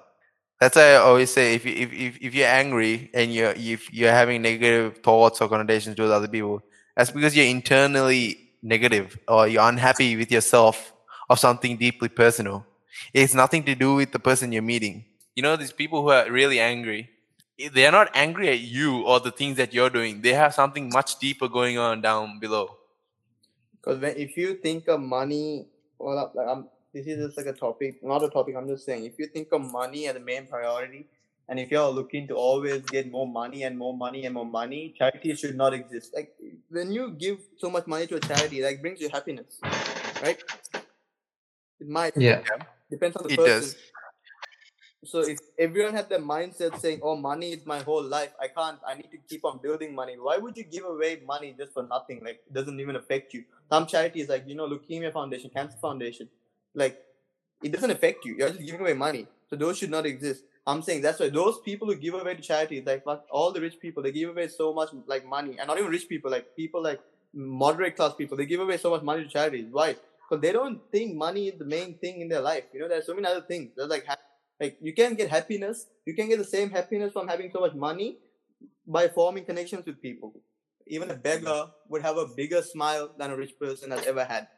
That's 0.60 0.76
why 0.76 0.92
I 0.92 0.96
always 0.96 1.30
say 1.32 1.54
if 1.54 1.64
you 1.66 1.72
if 1.84 1.92
if, 1.92 2.12
if 2.28 2.34
you're 2.34 2.48
angry 2.62 3.10
and 3.14 3.32
you're 3.34 3.54
if 3.56 3.92
you're 3.92 4.12
having 4.22 4.42
negative 4.42 4.98
thoughts 5.02 5.40
or 5.40 5.48
connotations 5.48 5.96
towards 5.96 6.12
other 6.12 6.28
people, 6.28 6.60
that's 6.96 7.10
because 7.10 7.36
you're 7.36 7.46
internally 7.58 8.22
negative 8.62 9.18
or 9.28 9.46
you're 9.48 9.68
unhappy 9.68 10.16
with 10.16 10.30
yourself 10.30 10.92
of 11.30 11.38
something 11.38 11.76
deeply 11.76 12.08
personal. 12.08 12.64
It's 13.12 13.34
nothing 13.34 13.64
to 13.64 13.74
do 13.74 13.94
with 13.94 14.12
the 14.12 14.18
person 14.18 14.52
you're 14.52 14.62
meeting. 14.62 15.04
You 15.34 15.42
know, 15.42 15.56
these 15.56 15.72
people 15.72 16.02
who 16.02 16.10
are 16.10 16.30
really 16.30 16.60
angry, 16.60 17.10
eh, 17.58 17.68
they're 17.72 17.92
not 17.92 18.10
angry 18.14 18.48
at 18.48 18.60
you 18.60 19.02
or 19.02 19.20
the 19.20 19.30
things 19.30 19.56
that 19.58 19.74
you're 19.74 19.90
doing. 19.90 20.20
They 20.22 20.32
have 20.32 20.54
something 20.54 20.90
much 20.92 21.18
deeper 21.18 21.48
going 21.48 21.78
on 21.78 22.00
down 22.00 22.38
below. 22.38 22.76
Because 23.76 24.02
if 24.16 24.36
you 24.36 24.54
think 24.54 24.88
of 24.88 25.00
money, 25.00 25.66
well, 25.98 26.32
like 26.34 26.48
I'm, 26.48 26.68
this 26.92 27.06
is 27.06 27.24
just 27.24 27.36
like 27.36 27.46
a 27.46 27.52
topic, 27.52 28.02
not 28.02 28.22
a 28.24 28.28
topic. 28.28 28.56
I'm 28.56 28.66
just 28.66 28.84
saying, 28.84 29.04
if 29.04 29.18
you 29.18 29.26
think 29.26 29.48
of 29.52 29.60
money 29.60 30.08
as 30.08 30.14
the 30.14 30.20
main 30.20 30.46
priority, 30.46 31.06
and 31.48 31.60
if 31.60 31.70
you're 31.70 31.88
looking 31.88 32.26
to 32.28 32.34
always 32.34 32.82
get 32.82 33.10
more 33.10 33.28
money 33.28 33.62
and 33.62 33.78
more 33.78 33.96
money 33.96 34.24
and 34.24 34.34
more 34.34 34.44
money, 34.44 34.94
charity 34.98 35.34
should 35.36 35.56
not 35.56 35.72
exist. 35.72 36.12
Like 36.14 36.34
when 36.70 36.90
you 36.90 37.12
give 37.12 37.38
so 37.58 37.70
much 37.70 37.86
money 37.86 38.06
to 38.08 38.16
a 38.16 38.20
charity, 38.20 38.62
like 38.62 38.80
brings 38.80 39.00
you 39.00 39.08
happiness, 39.08 39.60
right? 40.22 40.42
It 41.80 41.88
might. 41.88 42.14
Yeah. 42.16 42.42
Depends 42.90 43.16
on 43.16 43.24
the 43.24 43.34
It 43.34 43.36
person. 43.36 43.60
does. 43.60 43.76
So 45.04 45.20
if 45.20 45.38
everyone 45.58 45.94
had 45.94 46.08
the 46.08 46.16
mindset 46.16 46.78
saying, 46.78 47.00
"Oh, 47.02 47.16
money 47.16 47.52
is 47.52 47.64
my 47.66 47.80
whole 47.80 48.02
life. 48.02 48.32
I 48.40 48.48
can't. 48.48 48.78
I 48.86 48.94
need 48.94 49.10
to 49.12 49.18
keep 49.28 49.44
on 49.44 49.58
building 49.58 49.94
money." 49.94 50.16
Why 50.18 50.38
would 50.38 50.56
you 50.56 50.64
give 50.64 50.84
away 50.84 51.22
money 51.26 51.54
just 51.56 51.72
for 51.72 51.82
nothing? 51.82 52.22
Like 52.24 52.40
it 52.46 52.52
doesn't 52.52 52.80
even 52.80 52.96
affect 52.96 53.34
you. 53.34 53.44
Some 53.70 53.86
charities, 53.86 54.28
like 54.28 54.48
you 54.48 54.54
know, 54.54 54.68
Leukemia 54.68 55.12
Foundation, 55.12 55.50
Cancer 55.50 55.78
Foundation, 55.80 56.28
like 56.74 57.04
it 57.62 57.72
doesn't 57.72 57.90
affect 57.90 58.24
you. 58.24 58.36
You're 58.36 58.50
just 58.50 58.64
giving 58.64 58.80
away 58.80 58.94
money. 58.94 59.26
So 59.48 59.56
those 59.56 59.78
should 59.78 59.90
not 59.90 60.06
exist. 60.06 60.44
I'm 60.66 60.82
saying 60.82 61.02
that's 61.02 61.20
why 61.20 61.28
those 61.28 61.60
people 61.60 61.86
who 61.86 61.94
give 61.94 62.14
away 62.14 62.34
to 62.34 62.42
charities, 62.42 62.84
like 62.84 63.04
all 63.30 63.52
the 63.52 63.60
rich 63.60 63.78
people, 63.78 64.02
they 64.02 64.10
give 64.10 64.30
away 64.30 64.48
so 64.48 64.72
much 64.74 64.90
like 65.06 65.24
money, 65.24 65.56
and 65.58 65.68
not 65.68 65.78
even 65.78 65.90
rich 65.90 66.08
people, 66.08 66.30
like 66.30 66.56
people 66.56 66.82
like 66.82 67.00
moderate 67.32 67.96
class 67.96 68.14
people, 68.14 68.36
they 68.36 68.46
give 68.46 68.60
away 68.60 68.76
so 68.76 68.90
much 68.90 69.02
money 69.02 69.22
to 69.22 69.28
charities. 69.28 69.66
Why? 69.70 69.96
Because 70.28 70.42
they 70.42 70.52
don't 70.52 70.80
think 70.90 71.14
money 71.16 71.48
is 71.48 71.58
the 71.58 71.64
main 71.64 71.98
thing 71.98 72.20
in 72.20 72.28
their 72.28 72.40
life. 72.40 72.64
You 72.72 72.80
know, 72.80 72.88
there's 72.88 73.06
so 73.06 73.14
many 73.14 73.26
other 73.26 73.42
things. 73.42 73.70
There's 73.76 73.88
like 73.88 74.06
ha- 74.06 74.16
like 74.60 74.76
you 74.80 74.92
can 74.94 75.14
get 75.14 75.30
happiness. 75.30 75.86
You 76.04 76.14
can 76.14 76.28
get 76.28 76.38
the 76.38 76.44
same 76.44 76.70
happiness 76.70 77.12
from 77.12 77.28
having 77.28 77.50
so 77.52 77.60
much 77.60 77.74
money 77.74 78.18
by 78.86 79.08
forming 79.08 79.44
connections 79.44 79.86
with 79.86 80.00
people. 80.02 80.32
Even 80.88 81.10
a 81.10 81.14
beggar 81.14 81.66
would 81.88 82.02
have 82.02 82.16
a 82.16 82.26
bigger 82.26 82.62
smile 82.62 83.10
than 83.18 83.30
a 83.30 83.36
rich 83.36 83.58
person 83.58 83.90
has 83.90 84.06
ever 84.06 84.24
had. 84.24 84.48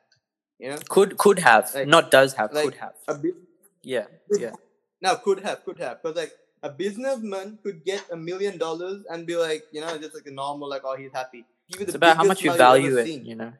You 0.58 0.70
know, 0.70 0.78
Could 0.88 1.16
could 1.18 1.38
have, 1.40 1.74
Like- 1.74 1.86
not 1.88 2.10
does 2.10 2.34
have, 2.34 2.52
like 2.52 2.64
could 2.64 2.74
have. 2.74 2.94
a 3.06 3.14
bit. 3.14 3.34
Yeah, 3.82 4.06
yeah. 4.32 4.52
Now 5.00 5.14
could 5.14 5.40
have, 5.40 5.64
could 5.64 5.78
have, 5.78 6.02
because 6.02 6.16
like 6.16 6.32
a 6.62 6.68
businessman 6.70 7.58
could 7.62 7.84
get 7.84 8.04
a 8.10 8.16
million 8.16 8.58
dollars 8.58 9.04
and 9.08 9.26
be 9.26 9.36
like, 9.36 9.62
you 9.72 9.80
know, 9.80 9.96
just 9.98 10.14
like 10.14 10.26
a 10.26 10.30
normal, 10.32 10.68
like, 10.68 10.82
oh, 10.84 10.96
he's 10.96 11.12
happy. 11.12 11.44
It's 11.68 11.92
the 11.92 11.96
about 11.96 12.16
how 12.16 12.24
much 12.24 12.42
you 12.42 12.52
value 12.52 12.96
it, 12.98 13.08
you 13.08 13.36
know. 13.36 13.52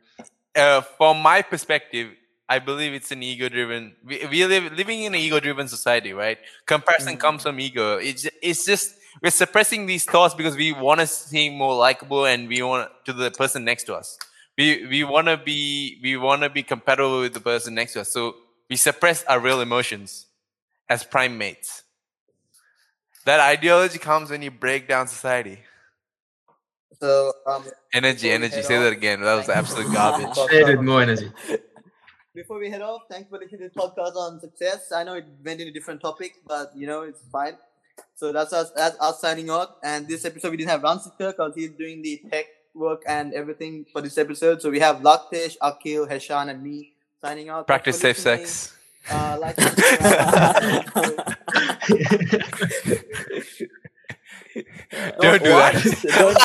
Uh, 0.59 0.81
from 0.81 1.23
my 1.23 1.43
perspective, 1.43 2.09
I 2.49 2.59
believe 2.59 2.93
it's 2.95 3.13
an 3.13 3.23
ego-driven. 3.23 3.95
We, 4.05 4.27
we 4.27 4.47
live 4.47 4.73
living 4.73 5.03
in 5.05 5.15
an 5.15 5.21
ego-driven 5.21 5.69
society, 5.69 6.13
right? 6.13 6.39
Comparison 6.67 7.17
Mm. 7.17 7.21
comes 7.21 7.43
from 7.45 7.61
ego. 7.61 7.99
It's 7.99 8.27
it's 8.43 8.65
just 8.67 8.97
we're 9.23 9.31
suppressing 9.31 9.87
these 9.87 10.05
thoughts 10.05 10.35
because 10.35 10.57
we 10.57 10.73
want 10.73 11.01
to 11.01 11.07
seem 11.07 11.55
more 11.55 11.75
likable 11.77 12.25
and 12.27 12.49
we 12.49 12.63
want 12.63 12.91
to 13.07 13.13
the 13.13 13.31
person 13.31 13.65
next 13.65 13.85
to 13.85 13.95
us. 13.95 14.19
We 14.57 14.87
we 14.87 15.05
want 15.05 15.29
to 15.29 15.37
be 15.37 16.01
we 16.03 16.17
want 16.17 16.43
to 16.43 16.51
be 16.51 16.63
compatible 16.63 17.21
with 17.21 17.35
the 17.35 17.41
person 17.41 17.75
next 17.75 17.93
to 17.95 18.01
us. 18.01 18.11
So 18.11 18.35
we 18.71 18.77
suppress 18.77 19.25
our 19.25 19.41
real 19.41 19.61
emotions 19.61 20.27
as 20.89 21.05
primates. 21.05 21.85
That 23.27 23.41
ideology 23.41 23.99
comes 23.99 24.31
when 24.31 24.43
you 24.43 24.51
break 24.51 24.89
down 24.89 25.07
society. 25.07 25.59
So, 27.01 27.33
um, 27.47 27.65
Energy, 27.93 28.31
energy. 28.31 28.63
Say 28.63 28.77
off, 28.77 28.85
that 28.85 28.93
again. 28.93 29.21
That 29.21 29.37
was 29.37 29.49
absolute 29.49 29.93
garbage. 29.93 30.35
Say 30.51 30.75
more 30.75 31.03
energy. 31.03 31.31
before 32.35 32.59
we 32.59 32.71
head 32.71 32.83
off, 32.83 33.03
thanks 33.11 33.29
for 33.29 33.39
listening 33.39 33.63
to 33.63 33.69
the 33.69 33.81
podcast 33.81 34.15
on 34.17 34.41
success. 34.41 34.93
I 34.93 35.05
know 35.05 35.15
it 35.15 35.27
went 35.45 35.61
in 35.61 35.69
a 35.69 35.73
different 35.73 36.01
topic, 36.01 36.35
but 36.47 36.71
you 36.75 36.87
know 36.87 37.03
it's 37.03 37.21
fine. 37.33 37.57
So 38.15 38.33
that's 38.33 38.53
us. 38.53 38.71
That's 38.77 38.97
us 39.01 39.21
signing 39.21 39.51
off. 39.51 39.71
And 39.83 40.07
this 40.07 40.25
episode 40.25 40.51
we 40.51 40.57
didn't 40.57 40.71
have 40.71 40.83
Ransikar 40.83 41.33
because 41.33 41.55
he's 41.57 41.71
doing 41.71 42.01
the 42.03 42.23
tech 42.31 42.47
work 42.75 43.03
and 43.07 43.35
everything 43.35 43.87
for 43.93 44.01
this 44.01 44.17
episode. 44.19 44.63
So 44.63 44.71
we 44.71 44.79
have 44.79 44.99
Laktesh, 44.99 45.57
Akil, 45.61 46.07
Heshan, 46.07 46.49
and 46.51 46.63
me 46.63 46.93
signing 47.21 47.49
out. 47.49 47.67
Practice 47.67 47.99
safe 47.99 48.25
listening. 48.25 48.47
sex. 48.47 48.77
Uh, 49.11 49.39
like, 49.41 49.61
subscribe. 49.61 50.89
Don't 55.21 55.43
do 55.43 55.51
oh, 55.51 55.55
What? 55.55 55.75
that. 55.75 56.13
don't, 56.19 56.39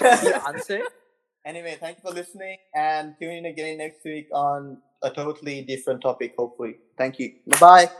don't. 0.00 0.46
Answer? 0.48 0.80
anyway, 1.46 1.76
thank 1.80 1.98
you 1.98 2.02
for 2.02 2.14
listening 2.14 2.58
and 2.74 3.14
tune 3.20 3.32
in 3.32 3.46
again 3.46 3.78
next 3.78 4.04
week 4.04 4.28
on 4.32 4.78
a 5.02 5.10
totally 5.10 5.62
different 5.62 6.02
topic, 6.02 6.34
hopefully. 6.38 6.76
Thank 6.98 7.18
you. 7.18 7.34
Bye 7.46 7.58
bye. 7.60 7.90